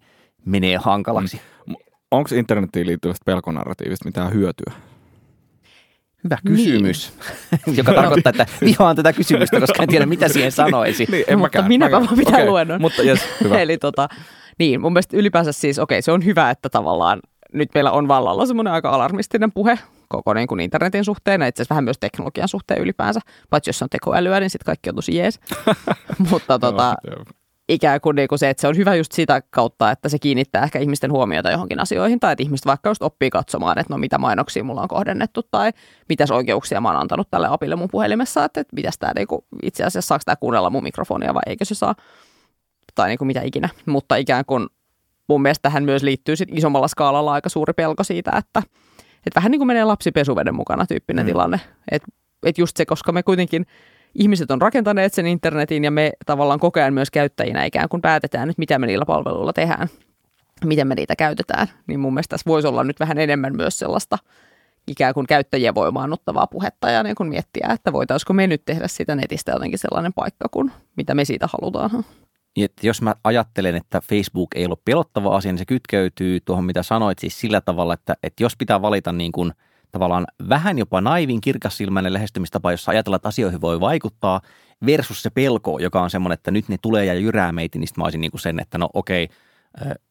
[0.46, 1.42] menee hankalaksi.
[1.68, 1.76] Mm.
[2.12, 4.74] Onko internettiin liittyvästä pelkonarratiivista mitään hyötyä?
[6.24, 7.14] Hyvä kysymys,
[7.66, 7.78] niin.
[7.78, 11.08] joka tarkoittaa, että vihaan tätä kysymystä, koska en tiedä, mitä siihen sanoisi.
[11.12, 12.82] Niin, No, mutta minäpä vaan pitää Okei, luennon.
[12.82, 13.60] Mutta jes, hyvä.
[13.62, 14.08] Eli tota,
[14.60, 17.20] niin, mun mielestä ylipäänsä siis, okei, se on hyvä, että tavallaan
[17.54, 21.62] nyt meillä on vallalla semmoinen aika alarmistinen puhe koko niin kuin internetin suhteen ja itse
[21.62, 23.20] asiassa vähän myös teknologian suhteen ylipäänsä.
[23.50, 25.40] Paitsi jos on tekoälyä, niin sitten kaikki on tosi jees.
[26.30, 26.96] Mutta tota,
[27.70, 30.64] ikään kuin, niin kuin se, että se on hyvä just sitä kautta, että se kiinnittää
[30.64, 34.18] ehkä ihmisten huomiota johonkin asioihin, tai että ihmiset vaikka just oppii katsomaan, että no mitä
[34.18, 35.72] mainoksia mulla on kohdennettu, tai
[36.10, 39.42] mitäs oikeuksia mä oon antanut tälle apille mun puhelimessa, että, että mitäs tämä niin kuin,
[39.64, 41.96] itse asiassa saako tämä kuunnella mun mikrofonia vai eikö se saa,
[42.96, 43.70] tai niin kuin mitä ikinä.
[43.86, 44.68] Mutta ikään kuin
[45.28, 48.64] mun mielestä tähän myös liittyy sit isommalla skaalalla aika suuri pelko siitä, että,
[49.26, 51.28] että vähän niin kuin menee lapsi pesuveden mukana tyyppinen mm.
[51.28, 51.60] tilanne.
[51.92, 52.08] Että
[52.46, 53.66] et just se, koska me kuitenkin
[54.16, 58.48] ihmiset on rakentaneet sen internetin ja me tavallaan koko ajan myös käyttäjinä ikään kuin päätetään
[58.48, 59.88] nyt, mitä me niillä palveluilla tehdään,
[60.66, 61.68] miten me niitä käytetään.
[61.88, 64.18] Niin mun mielestä tässä voisi olla nyt vähän enemmän myös sellaista
[64.88, 69.16] ikään kuin käyttäjien voimaannuttavaa puhetta ja niin kuin miettiä, että voitaisiko me nyt tehdä sitä
[69.16, 72.06] netistä jotenkin sellainen paikka kuin mitä me siitä halutaan.
[72.56, 76.84] Että jos mä ajattelen, että Facebook ei ole pelottava asia, niin se kytkeytyy tuohon, mitä
[76.84, 79.54] sanoit, siis sillä tavalla, että, että jos pitää valita niin kuin
[79.94, 84.42] tavallaan vähän jopa naivin kirkassilmäinen lähestymistapa, jossa ajatellaan, että asioihin voi vaikuttaa,
[84.86, 88.04] versus se pelko, joka on semmoinen, että nyt ne tulee ja jyrää meitä, niin mä
[88.04, 89.30] olisin niin kuin sen, että no okei,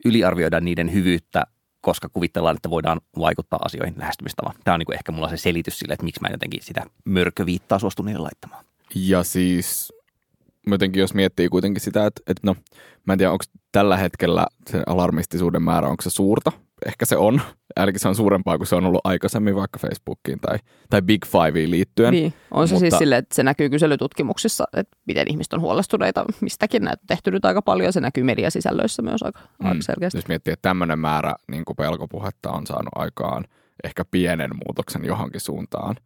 [0.05, 1.47] yliarvioidaan niiden hyvyyttä,
[1.81, 4.53] koska kuvitellaan, että voidaan vaikuttaa asioihin lähestymistapa.
[4.65, 7.79] Tämä on niin kuin ehkä mulla se selitys sille, että miksi mä jotenkin sitä mörköviittaa
[7.79, 8.65] suostun niille laittamaan.
[8.95, 9.93] Ja siis
[10.67, 12.57] jotenkin jos miettii kuitenkin sitä, että, että no,
[13.07, 16.53] mä en tiedä, onko tällä hetkellä se alarmistisuuden määrä, onko se suurta?
[16.87, 17.41] Ehkä se on.
[17.77, 20.59] Ainakin se on suurempaa kuin se on ollut aikaisemmin vaikka Facebookiin tai,
[20.91, 22.13] tai Big Fiveen liittyen.
[22.13, 25.61] Niin, on se siis Mutta, siis silleen, että se näkyy kyselytutkimuksissa, että miten ihmiset on
[25.61, 26.85] huolestuneita mistäkin.
[26.85, 30.19] Näitä on tehty nyt aika paljon, se näkyy mediasisällöissä myös aika, mm, aika selkeästi.
[30.19, 33.45] Jos miettii, että tämmöinen määrä niin kuin pelkopuhetta on saanut aikaan
[33.85, 35.97] ehkä pienen muutoksen johonkin suuntaan,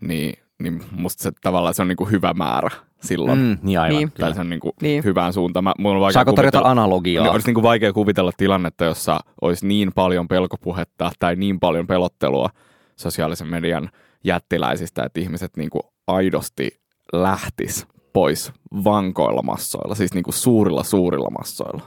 [0.00, 2.70] niin, niin musta se tavallaan se on niin kuin hyvä määrä
[3.04, 3.38] silloin.
[3.38, 3.98] Mm, niin aivan.
[3.98, 4.12] Niin.
[4.12, 5.04] Tai se on niin kuin niin.
[5.04, 5.64] hyvään suuntaan.
[5.64, 7.30] Mä, mun on vaikea Saako tarjota analogiaa?
[7.30, 12.50] Olisi niin kuin vaikea kuvitella tilannetta, jossa olisi niin paljon pelkopuhetta tai niin paljon pelottelua
[12.96, 13.90] sosiaalisen median
[14.24, 16.80] jättiläisistä, että ihmiset niin kuin aidosti
[17.12, 18.52] lähtis pois
[18.84, 21.82] vankoilla massoilla, siis niin kuin suurilla suurilla massoilla.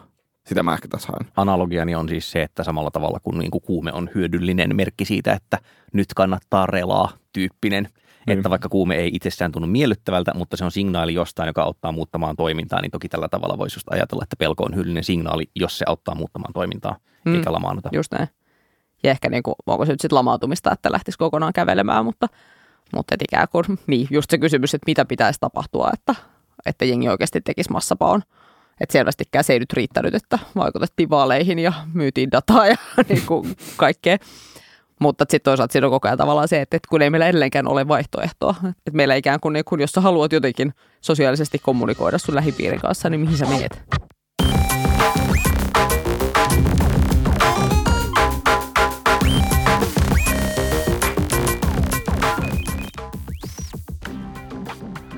[0.46, 1.34] Sitä mä ehkä tässä haen.
[1.36, 5.34] Analogiani on siis se, että samalla tavalla kuin, niin kuin kuume on hyödyllinen merkki siitä,
[5.34, 5.58] että
[5.94, 7.90] nyt kannattaa relaa tyyppinen–
[8.28, 8.40] niin.
[8.40, 12.36] Että vaikka kuume ei itsessään tunnu miellyttävältä, mutta se on signaali jostain, joka auttaa muuttamaan
[12.36, 15.86] toimintaa, niin toki tällä tavalla voisi just ajatella, että pelko on hyödyllinen signaali, jos se
[15.88, 17.36] auttaa muuttamaan toimintaa, mm.
[17.36, 17.90] eikä lamaannuta.
[17.92, 18.28] Just näin.
[19.04, 22.28] Ja ehkä niin kuin, onko se nyt sitten lamautumista, että lähtisi kokonaan kävelemään, mutta,
[22.96, 26.16] mutta et ikään kuin, niin just se kysymys, että mitä pitäisi tapahtua, että,
[26.66, 28.22] että jengi oikeasti tekisi massapaon.
[28.82, 32.76] Että selvästikään se ei nyt riittänyt, että vaikutettiin vaaleihin ja myytiin dataa ja
[33.10, 34.18] niin kuin kaikkea.
[35.00, 37.88] Mutta sitten toisaalta siinä on koko ajan tavallaan se, että, kun ei meillä edelleenkään ole
[37.88, 43.10] vaihtoehtoa, että meillä ikään kuin, kun jos sä haluat jotenkin sosiaalisesti kommunikoida sun lähipiirin kanssa,
[43.10, 43.84] niin mihin sä meet?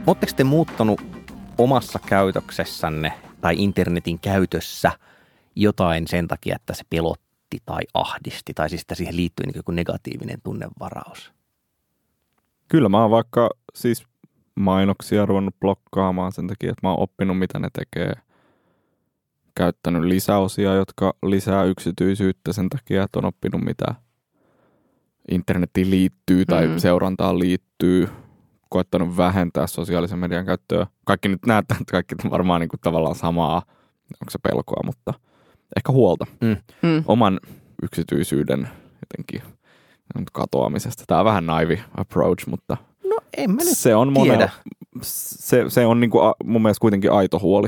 [0.08, 1.02] Oletteko te muuttanut
[1.58, 4.92] omassa käytöksessänne tai internetin käytössä
[5.56, 7.29] jotain sen takia, että se pelottaa?
[7.50, 11.34] Petti tai ahdisti, tai siis siihen liittyy niin joku negatiivinen tunnevaraus?
[12.68, 14.04] Kyllä mä oon vaikka siis
[14.56, 18.14] mainoksia ruvennut blokkaamaan sen takia, että mä oon oppinut, mitä ne tekee.
[19.56, 23.96] Käyttänyt lisäosia, jotka lisää yksityisyyttä sen takia, että on oppinut, mitä
[25.32, 26.78] internetiin liittyy tai mm.
[26.78, 28.10] seurantaan liittyy.
[28.70, 30.88] Koettanut vähentää sosiaalisen median käyttöä.
[31.06, 33.62] Kaikki nyt näyttää, että kaikki on varmaan niin kuin tavallaan samaa.
[34.22, 35.14] Onko se pelkoa, mutta–
[35.78, 36.58] ehkä huolta mm.
[36.82, 37.04] Mm.
[37.06, 37.40] oman
[37.84, 38.70] yksityisyyden
[39.02, 39.42] jotenkin
[40.32, 41.04] katoamisesta.
[41.08, 44.50] Tämä on vähän naivi approach, mutta no, en mä nyt se on monella,
[45.02, 47.68] se, se on niin kuin mun mielestä kuitenkin aito huoli.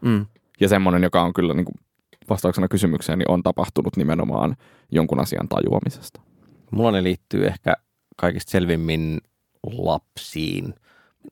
[0.00, 0.26] Mm.
[0.60, 1.74] Ja semmoinen, joka on kyllä niin kuin
[2.30, 4.56] vastauksena kysymykseen, niin on tapahtunut nimenomaan
[4.90, 6.20] jonkun asian tajuamisesta.
[6.70, 7.74] Mulla ne liittyy ehkä
[8.16, 9.20] kaikista selvimmin
[9.66, 10.74] lapsiin.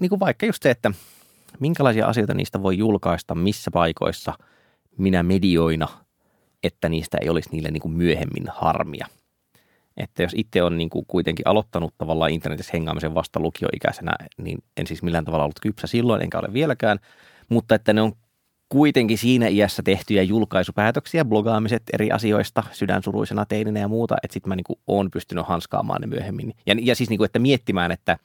[0.00, 0.92] Niin kuin vaikka just se, että
[1.60, 4.34] minkälaisia asioita niistä voi julkaista, missä paikoissa–
[4.98, 5.88] minä medioina,
[6.62, 9.06] että niistä ei olisi niille niin kuin myöhemmin harmia.
[9.96, 14.86] Että jos itse on niin kuin kuitenkin aloittanut tavallaan internetissä hengaamisen vasta lukioikäisenä, niin en
[14.86, 16.98] siis millään tavalla ollut kypsä silloin, enkä ole vieläkään,
[17.48, 18.12] mutta että ne on
[18.68, 24.56] kuitenkin siinä iässä tehtyjä julkaisupäätöksiä, blogaamiset eri asioista sydänsuruisena teininä ja muuta, että sitten mä
[24.56, 26.54] niin oon pystynyt hanskaamaan ne myöhemmin.
[26.66, 28.18] Ja, ja siis niin kuin, että miettimään, että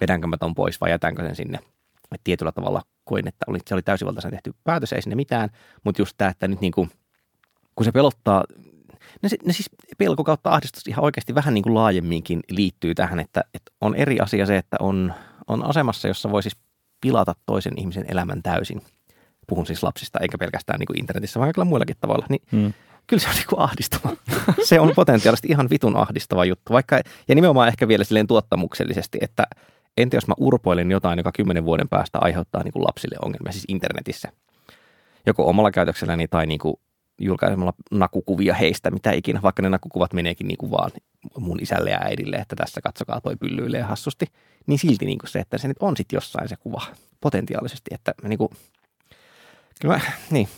[0.00, 1.58] vedänkö mä ton pois vai jätänkö sen sinne.
[2.04, 5.48] Että tietyllä tavalla koin, että oli, se oli täysivaltaisen tehty päätös, ei sinne mitään,
[5.84, 6.90] mutta just tämä, että nyt niin kuin,
[7.76, 8.44] kun se pelottaa,
[9.22, 13.44] ne, ne siis pelko kautta ahdistus ihan oikeasti vähän niin kuin laajemminkin liittyy tähän, että,
[13.54, 15.14] että on eri asia se, että on,
[15.46, 16.56] on asemassa, jossa voi siis
[17.00, 18.82] pilata toisen ihmisen elämän täysin.
[19.46, 22.26] Puhun siis lapsista, eikä pelkästään niin kuin internetissä, vaan kaikilla muillakin tavalla.
[22.28, 22.72] Niin hmm.
[23.06, 24.16] Kyllä se on niin kuin ahdistava.
[24.64, 26.72] se on potentiaalisesti ihan vitun ahdistava juttu.
[26.72, 29.46] Vaikka, ja nimenomaan ehkä vielä silleen tuottamuksellisesti, että–
[29.98, 33.64] entä jos mä urpoilen jotain, joka kymmenen vuoden päästä aiheuttaa niin kuin lapsille ongelmia, siis
[33.68, 34.32] internetissä.
[35.26, 36.74] joko omalla käytökselläni tai niin kuin
[37.20, 40.90] julkaisemalla nakukuvia heistä, mitä ikinä, vaikka ne nakukuvat meneekin niin kuin vaan
[41.38, 44.26] mun isälle ja äidille, että tässä katsokaa toi pyllyilee hassusti,
[44.66, 46.82] niin silti niin kuin se, että se nyt on sitten jossain se kuva
[47.20, 48.50] potentiaalisesti, että niin kuin,
[49.80, 50.48] kyllä mä, niin,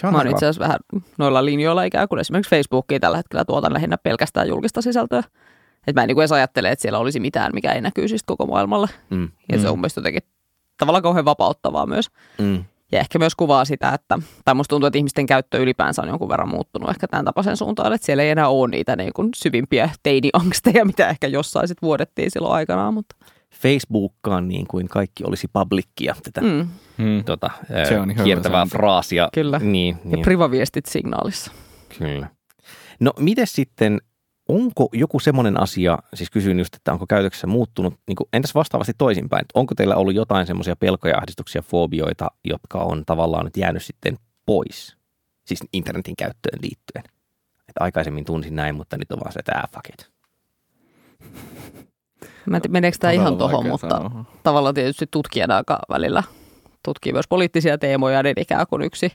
[0.00, 0.78] se on mä oon itse asiassa vähän
[1.18, 5.22] noilla linjoilla ikään kuin esimerkiksi Facebookiin tällä hetkellä tuotan lähinnä pelkästään julkista sisältöä.
[5.86, 8.22] Että mä en niin kuin edes ajattele, että siellä olisi mitään, mikä ei näkyy siis
[8.22, 8.88] koko maailmalle.
[9.10, 9.28] Mm.
[9.52, 9.80] Ja se on mm.
[9.80, 10.22] mielestäni jotenkin
[10.78, 12.10] tavallaan kauhean vapauttavaa myös.
[12.38, 12.64] Mm.
[12.92, 16.28] Ja ehkä myös kuvaa sitä, että, tai musta tuntuu, että ihmisten käyttö ylipäänsä on jonkun
[16.28, 19.90] verran muuttunut ehkä tämän tapaisen suuntaan, että siellä ei enää ole niitä niin kuin syvimpiä
[20.02, 22.94] teiniangsteja, mitä ehkä jossain sitten vuodettiin silloin aikanaan.
[22.94, 23.16] Mutta.
[23.62, 27.24] Facebookkaan niin kuin kaikki olisi publikkia, tätä mm.
[27.24, 27.50] tota,
[27.88, 29.28] Se on kiertävää fraasia.
[29.34, 30.22] Kyllä, niin, ja niin.
[30.22, 31.52] privaviestit signaalissa.
[31.98, 32.28] Kyllä.
[33.00, 34.00] No miten sitten
[34.48, 38.92] onko joku semmoinen asia, siis kysyin just, että onko käytöksessä muuttunut, niin kuin, entäs vastaavasti
[38.98, 44.18] toisinpäin, onko teillä ollut jotain semmoisia pelkoja, ahdistuksia, fobioita, jotka on tavallaan nyt jäänyt sitten
[44.46, 44.96] pois,
[45.44, 47.04] siis internetin käyttöön liittyen?
[47.68, 50.10] Että aikaisemmin tunsin näin, mutta nyt on vaan se, että ah, fuck it.
[52.46, 54.24] Mä en tiedä, meneekö tämä ihan tuohon, mutta sanoa.
[54.42, 56.22] tavallaan tietysti tutkijana aika välillä
[56.82, 59.12] tutkii myös poliittisia teemoja, niin ikään kuin yksi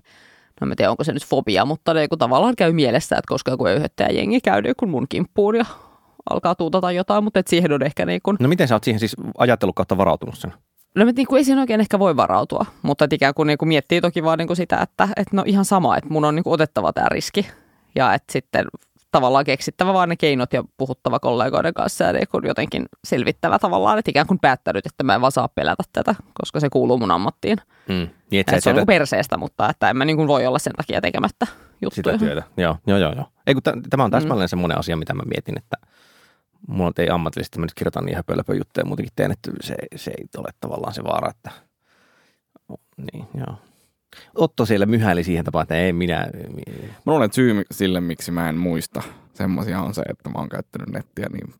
[0.59, 3.51] no en tiedä onko se nyt fobia, mutta ne, kun tavallaan käy mielessä, että koska
[3.51, 5.65] joku öyhöttäjä jengi käy niin kun mun kimppuun ja
[6.29, 8.37] alkaa tuutata jotain, mutta et siihen on ehkä niin kuin...
[8.39, 10.53] No miten sä oot siihen siis ajatellut kautta varautunut sen?
[10.95, 13.69] No niin kuin ei siinä oikein ehkä voi varautua, mutta että ikään kuin, niin kuin
[13.69, 16.43] miettii toki vaan niin kuin sitä, että, että no ihan sama, että mun on niin
[16.43, 17.47] kuin otettava tämä riski
[17.95, 18.65] ja että sitten
[19.11, 24.11] tavallaan keksittävä vaan ne keinot ja puhuttava kollegoiden kanssa ja niin jotenkin selvittävä tavallaan, että
[24.11, 27.57] ikään kuin päättänyt, että mä en vaan saa pelätä tätä, koska se kuuluu mun ammattiin.
[27.87, 28.09] Mm.
[28.31, 30.73] Niin, että se on niin perseestä, mutta että en mä niin kuin voi olla sen
[30.73, 31.47] takia tekemättä
[31.81, 32.17] juttuja.
[32.17, 33.13] Sitä työtä, joo, joo, joo.
[33.15, 33.25] joo.
[33.47, 34.49] Ei, kun t- tämä on täsmälleen mm.
[34.49, 35.77] semmoinen asia, mitä mä mietin, että
[36.67, 40.25] mulla ei ammatillisesti, mä nyt kirjoitan niin höpölöpö juttuja muutenkin teen, että se, se ei
[40.37, 41.51] ole tavallaan se vaara, että
[43.13, 43.57] niin, joo.
[44.35, 46.27] Otto siellä myhäili siihen tapaan, että ei minä...
[46.81, 50.49] Mä luulen, että syy sille, miksi mä en muista semmoisia on se, että mä oon
[50.49, 51.53] käyttänyt nettiä niin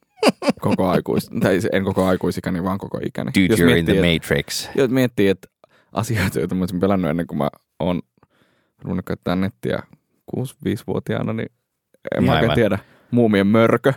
[0.60, 3.30] koko aikuis, tai en koko aikuisikäni, vaan koko ikäni.
[3.34, 4.68] Dude, jos you're miettii, in the et, matrix.
[4.74, 5.48] Jos miettii, että
[5.92, 8.02] asioita, joita mä olisin pelannut ennen kuin mä oon
[8.82, 9.82] ruvennut käyttää nettiä
[10.36, 11.48] 6-5-vuotiaana, niin
[12.16, 12.78] en mä oikein tiedä.
[13.16, 13.92] Muumien mörkö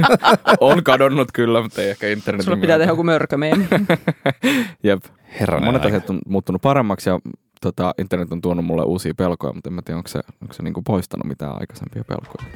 [0.60, 3.68] on kadonnut kyllä, mutta ei ehkä internetin Sulla pitää tehdä joku mörkö meidän.
[4.84, 5.04] Jep.
[5.40, 7.18] Herran Monet asiat on muuttunut paremmaksi ja
[7.60, 10.62] tota, internet on tuonut mulle uusia pelkoja, mutta en mä tiedä, onko se, onko se
[10.62, 12.46] niinku poistanut mitään aikaisempia pelkoja.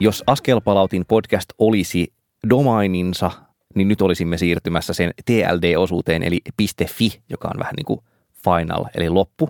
[0.00, 2.12] Jos Askelpalautin podcast olisi
[2.50, 3.30] domaininsa,
[3.74, 6.40] niin nyt olisimme siirtymässä sen TLD-osuuteen, eli
[6.86, 8.00] .fi, joka on vähän niin kuin
[8.44, 9.48] final, eli loppu.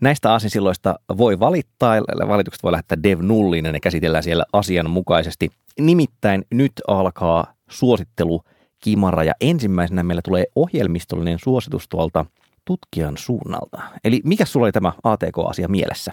[0.00, 1.96] Näistä aasinsilloista voi valittaa,
[2.28, 5.50] valitukset voi lähettää dev nulliin ja ne käsitellään siellä asianmukaisesti.
[5.80, 8.42] Nimittäin nyt alkaa suosittelu
[8.80, 12.26] Kimara ja ensimmäisenä meillä tulee ohjelmistollinen suositus tuolta
[12.64, 13.82] tutkijan suunnalta.
[14.04, 16.12] Eli mikä sulla oli tämä ATK-asia mielessä?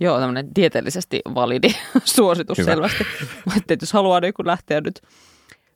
[0.00, 1.68] Joo, tämmöinen tieteellisesti validi
[2.04, 2.70] suositus Hyvä.
[2.70, 3.04] selvästi.
[3.54, 5.00] Mutta jos haluaa niin lähteä nyt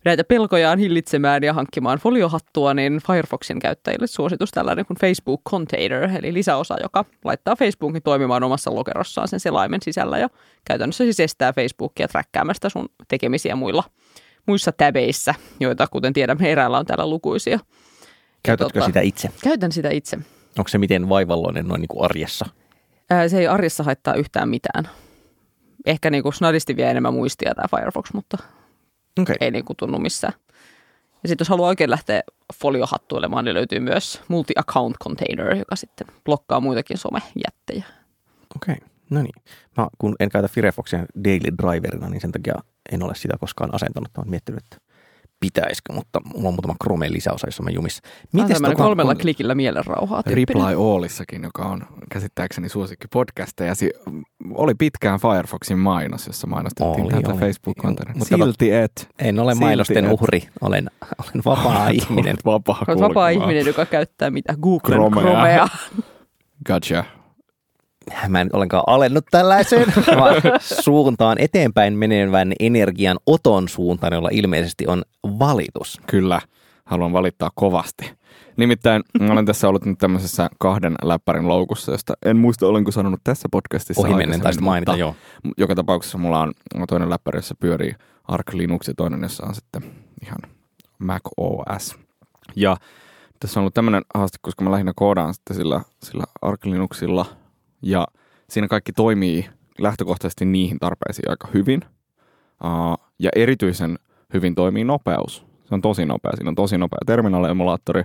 [0.04, 6.32] näitä pelkojaan hillitsemään ja hankkimaan foliohattua, niin Firefoxin käyttäjille suositus tällainen kuin Facebook Container, eli
[6.32, 10.28] lisäosa, joka laittaa Facebookin toimimaan omassa lokerossaan sen selaimen sisällä ja
[10.64, 13.84] käytännössä siis estää Facebookia träkkäämästä sun tekemisiä muilla,
[14.46, 17.58] muissa täbeissä, joita kuten tiedämme eräällä on täällä lukuisia.
[18.42, 19.30] Käytätkö tota, sitä itse?
[19.42, 20.18] Käytän sitä itse.
[20.58, 22.46] Onko se miten vaivalloinen noin niin kuin arjessa?
[23.10, 24.88] Ää, se ei arjessa haittaa yhtään mitään.
[25.86, 28.38] Ehkä niin kuin snadisti vie enemmän muistia tämä Firefox, mutta
[29.20, 29.36] Okay.
[29.40, 30.34] Ei niin kuin tunnu missään.
[31.22, 32.22] Ja sitten jos haluaa oikein lähteä
[32.54, 37.84] foliohattuilemaan, niin löytyy myös multi-account container, joka sitten blokkaa muitakin somejättejä.
[38.56, 38.88] Okei, okay.
[39.10, 39.34] no niin.
[39.76, 42.54] Mä, kun en käytä Firefoxia daily driverina, niin sen takia
[42.92, 44.08] en ole sitä koskaan asentanut.
[44.16, 44.76] Mä oon miettinyt, että
[45.42, 48.02] pitäisikö, mutta mulla on muutama Chrome lisäosa, jossa mä jumis.
[48.32, 49.22] Miten tota, kolmella kun...
[49.22, 50.22] klikillä mielenrauhaa.
[50.26, 53.72] Reply Allissakin, joka on käsittääkseni suosikki podcasteja,
[54.54, 59.08] oli pitkään Firefoxin mainos, jossa mainostettiin oli, tätä facebook kontoria Silti et.
[59.18, 60.12] En ole mainosten et.
[60.12, 62.36] uhri, olen, olen vapaa ihminen.
[62.44, 65.22] vapaa, Olet vapaa ihminen, joka käyttää mitä Google Chromea.
[65.22, 65.68] Chromea.
[66.66, 67.21] Gotcha
[68.28, 75.02] mä en ollenkaan alennut tällaiseen, vaan suuntaan eteenpäin menevän energian oton suuntaan, jolla ilmeisesti on
[75.24, 76.00] valitus.
[76.06, 76.40] Kyllä,
[76.84, 78.12] haluan valittaa kovasti.
[78.56, 83.20] Nimittäin mä olen tässä ollut nyt tämmöisessä kahden läppärin loukussa, josta en muista olenko sanonut
[83.24, 84.02] tässä podcastissa.
[84.02, 85.16] Ohimennen taisi mainita, joo.
[85.58, 86.52] Joka tapauksessa mulla on
[86.88, 87.94] toinen läppäri, jossa pyörii
[88.28, 89.82] Arc Linux ja toinen, jossa on sitten
[90.22, 90.38] ihan
[90.98, 91.96] Mac OS.
[92.56, 92.76] Ja
[93.40, 97.26] tässä on ollut tämmöinen haaste, koska mä lähinnä koodaan sitten sillä, sillä Arc Linuxilla–
[97.82, 98.06] ja
[98.50, 101.80] siinä kaikki toimii lähtökohtaisesti niihin tarpeisiin aika hyvin.
[102.64, 103.98] Uh, ja erityisen
[104.34, 105.46] hyvin toimii nopeus.
[105.64, 106.32] Se on tosi nopea.
[106.34, 108.02] Siinä on tosi nopea terminaali-emulaattori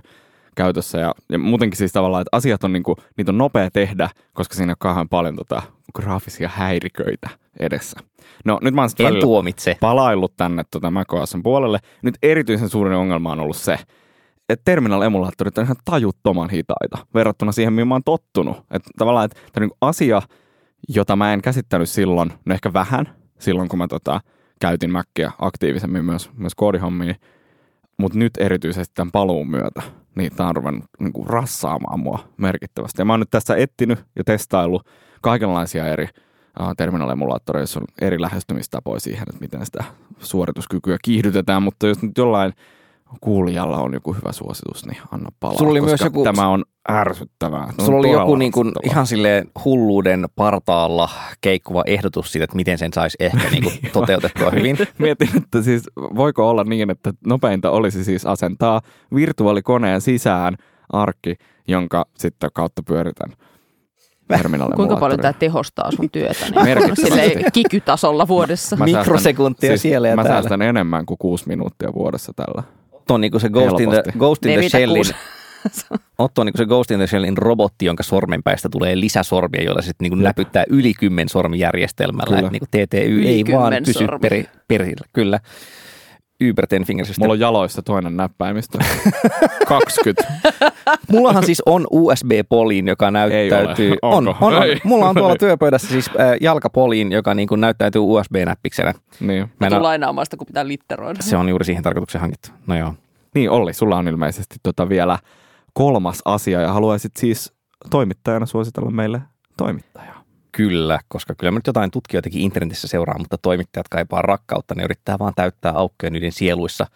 [0.54, 4.54] käytössä ja, ja muutenkin siis tavallaan, että asiat on, niinku, niitä on nopea tehdä, koska
[4.54, 5.62] siinä on kauhean paljon tota,
[5.94, 7.28] graafisia häiriköitä
[7.60, 8.00] edessä.
[8.44, 8.90] No nyt mä oon
[9.80, 11.78] palaillut tänne tota macOSn puolelle.
[12.02, 13.78] Nyt erityisen suurin ongelma on ollut se,
[14.48, 18.56] että terminal-emulaattorit on ihan tajuttoman hitaita verrattuna siihen, mihin mä oon tottunut.
[18.70, 20.22] Että tavallaan, että tämä on niin asia,
[20.88, 23.08] jota mä en käsittänyt silloin, no ehkä vähän,
[23.38, 24.20] silloin kun mä tota,
[24.60, 27.16] käytin Mackia aktiivisemmin myös, myös koodihommiin,
[27.98, 29.82] mutta nyt erityisesti tämän paluun myötä,
[30.14, 33.00] niin tämä on ruvennut niin kuin rassaamaan mua merkittävästi.
[33.00, 34.88] Ja mä oon nyt tässä etsinyt ja testaillut
[35.22, 36.08] kaikenlaisia eri
[36.76, 39.84] terminalemulaattoreja, joissa on eri lähestymistapoja siihen, että miten sitä
[40.18, 42.52] suorituskykyä kiihdytetään, mutta jos nyt jollain
[43.20, 46.64] kuulijalla on joku hyvä suositus, niin anna palaa, Sulla oli koska myös joku- tämä on
[46.90, 47.66] ärsyttävää.
[47.66, 51.08] Se on Sulla oli joku niin kuin ihan silleen hulluuden partaalla
[51.40, 54.78] keikkuva ehdotus siitä, että miten sen saisi ehkä niin kuin toteutettua hyvin.
[54.98, 58.80] Mietin, että siis voiko olla niin, että nopeinta olisi siis asentaa
[59.14, 60.56] virtuaalikoneen sisään
[60.92, 61.34] arkki,
[61.68, 63.32] jonka sitten kautta pyöritän
[64.76, 66.46] Kuinka paljon tämä tehostaa sun työtä?
[66.64, 68.76] Niin kikytasolla vuodessa.
[68.76, 70.40] Mä Mikrosekuntia siellä ja mä täällä.
[70.40, 72.62] säästän enemmän kuin kuusi minuuttia vuodessa tällä.
[73.08, 74.02] Otto on niin kuin se Ghost in the.
[74.18, 75.10] Ghost in the 46.
[75.10, 79.62] Shellin, Otto on niin kuin se Ghost in the Shellin robotti, jonka sormenpäistä tulee lisäsormia,
[79.62, 82.36] joilla sitten niin kuin näpyttää yli kymmen sormijärjestelmällä.
[82.36, 82.50] Kyllä.
[82.50, 85.06] Niin kuin TTY Yli ei vaan pysy peri, perillä.
[85.12, 85.40] Kyllä.
[86.50, 87.22] Uber Ten Finger System.
[87.22, 88.78] Mulla on jaloissa toinen näppäimistö.
[89.68, 90.32] 20.
[91.12, 93.90] Mullahan siis on USB-poliin, joka näyttäytyy...
[93.90, 94.14] ole.
[94.14, 94.46] On, Onko?
[94.46, 94.62] on, on.
[94.62, 94.80] Ei.
[94.84, 98.94] Mulla on tuolla työpöydässä siis äh, jalkapoliin, joka niin kuin näyttäytyy USB-näppiksenä.
[99.20, 99.50] Niin.
[99.60, 101.22] Mä en lainaamaan sitä, kun pitää litteroida.
[101.22, 102.48] se on juuri siihen tarkoitukseen hankittu.
[102.66, 102.94] No joo.
[103.34, 105.18] niin Olli, sulla on ilmeisesti tota vielä
[105.72, 107.52] kolmas asia ja haluaisit siis
[107.90, 109.20] toimittajana suositella meille
[109.56, 110.17] toimittajaa.
[110.52, 114.74] Kyllä, koska kyllä mä nyt jotain tutkijoitakin internetissä seuraa, mutta toimittajat kaipaa rakkautta.
[114.74, 116.86] Ne yrittää vaan täyttää aukkoja niiden sieluissa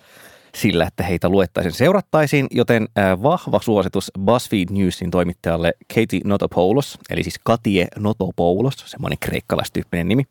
[0.55, 7.23] sillä, että heitä luettaisiin seurattaisiin, joten äh, vahva suositus BuzzFeed Newsin toimittajalle Katie Notopoulos, eli
[7.23, 10.23] siis Katie Notopoulos, semmoinen kreikkalaistyyppinen nimi.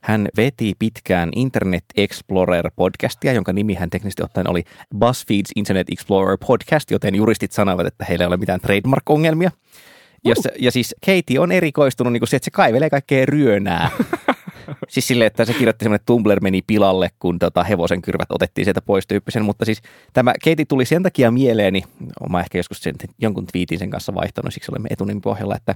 [0.00, 6.90] Hän veti pitkään Internet Explorer-podcastia, jonka nimi hän teknisesti ottaen oli BuzzFeed's Internet Explorer Podcast,
[6.90, 9.50] joten juristit sanoivat, että heillä ei ole mitään trademark-ongelmia.
[10.24, 13.90] Ja, se, ja siis Katie on erikoistunut niin siihen, että se kaivelee kaikkea ryönää.
[14.88, 18.64] siis silleen, että se kirjoitti semmoinen, että Tumblr meni pilalle, kun tota hevosen kyrvät otettiin
[18.64, 19.44] sieltä pois tyyppisen.
[19.44, 19.82] Mutta siis
[20.12, 21.82] tämä Katie tuli sen takia mieleeni,
[22.28, 25.74] mä ehkä joskus sen, jonkun twiitin sen kanssa vaihtanut, siksi olemme etunin pohjalla, että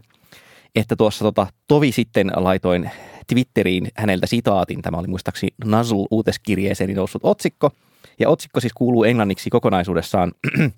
[0.76, 2.90] että tuossa tota, tovi sitten laitoin
[3.26, 4.82] Twitteriin häneltä sitaatin.
[4.82, 7.70] Tämä oli muistaakseni Nuzzle uutiskirjeeseeni noussut otsikko.
[8.18, 10.32] Ja otsikko siis kuuluu englanniksi kokonaisuudessaan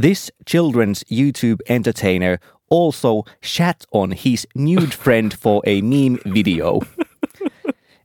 [0.00, 2.38] This children's YouTube entertainer
[2.70, 6.80] also shat on his nude friend for a meme video.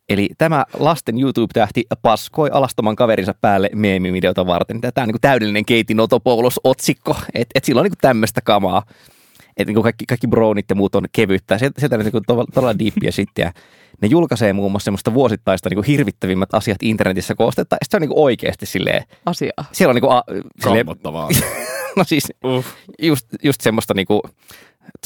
[0.09, 4.81] Eli tämä lasten YouTube-tähti paskoi alastoman kaverinsa päälle meemivideota varten.
[4.81, 8.83] Tämä on niin täydellinen Katie Notopoulos-otsikko, että et sillä on niin tämmöistä kamaa.
[9.57, 11.57] Että niin kaikki, kaikki brownit ja muut on kevyttä.
[11.57, 13.51] Sieltä, sieltä on niin todella, todella diippiä sitten.
[14.01, 17.75] Ne julkaisee muun muassa semmoista vuosittaista niin hirvittävimmät asiat internetissä koostetta.
[17.75, 19.65] Ja se on niin oikeasti silleen, Asiaa.
[19.71, 20.23] siellä on niin kuin, a,
[20.63, 21.29] silleen, Kammottavaa.
[21.97, 22.67] no siis Uff.
[23.01, 24.21] just, just semmoista niinku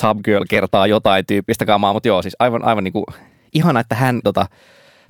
[0.01, 3.05] Top Girl kertaa jotain tyyppistä kamaa, mutta joo, siis aivan, aivan niinku,
[3.53, 4.45] ihana, että hän tota,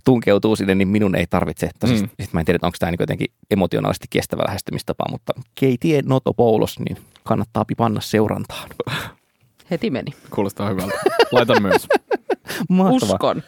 [0.05, 1.69] tunkeutuu sinne, niin minun ei tarvitse.
[1.79, 1.99] Tosi, Mm.
[1.99, 2.07] mm.
[2.07, 6.97] Sitten mä en tiedä, onko tämä niinku jotenkin emotionaalisesti kestävä lähestymistapa, mutta Katie Notopoulos, niin
[7.23, 8.69] kannattaa panna seurantaan.
[9.71, 10.11] Heti meni.
[10.29, 10.97] Kuulostaa hyvältä.
[11.31, 11.87] Laitan myös.
[12.69, 13.15] Mahtavaa.
[13.15, 13.43] Uskon.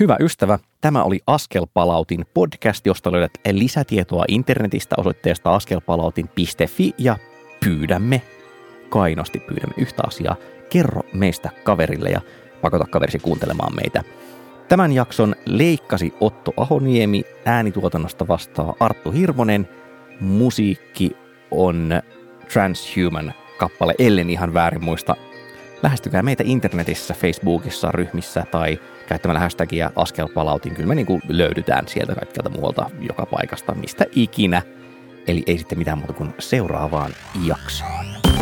[0.00, 7.16] Hyvä ystävä, tämä oli Askelpalautin podcast, josta löydät lisätietoa internetistä osoitteesta askelpalautin.fi ja
[7.64, 8.22] pyydämme,
[8.88, 10.36] kainosti pyydämme yhtä asiaa,
[10.70, 12.20] kerro meistä kaverille ja
[12.60, 14.02] pakota kaverisi kuuntelemaan meitä.
[14.68, 19.68] Tämän jakson leikkasi Otto Ahoniemi, äänituotannosta vastaa Arttu Hirvonen,
[20.20, 21.16] musiikki
[21.50, 21.90] on
[22.54, 25.16] Transhuman kappale, ellen ihan väärin muista.
[25.82, 30.74] Lähestykää meitä internetissä, Facebookissa, ryhmissä tai käyttämällä hashtagia askelpalautin.
[30.74, 34.62] Kyllä me niin kuin löydytään sieltä kaikkialta muualta joka paikasta, mistä ikinä.
[35.26, 37.10] Eli ei sitten mitään muuta kuin seuraavaan
[37.46, 38.33] jaksoon.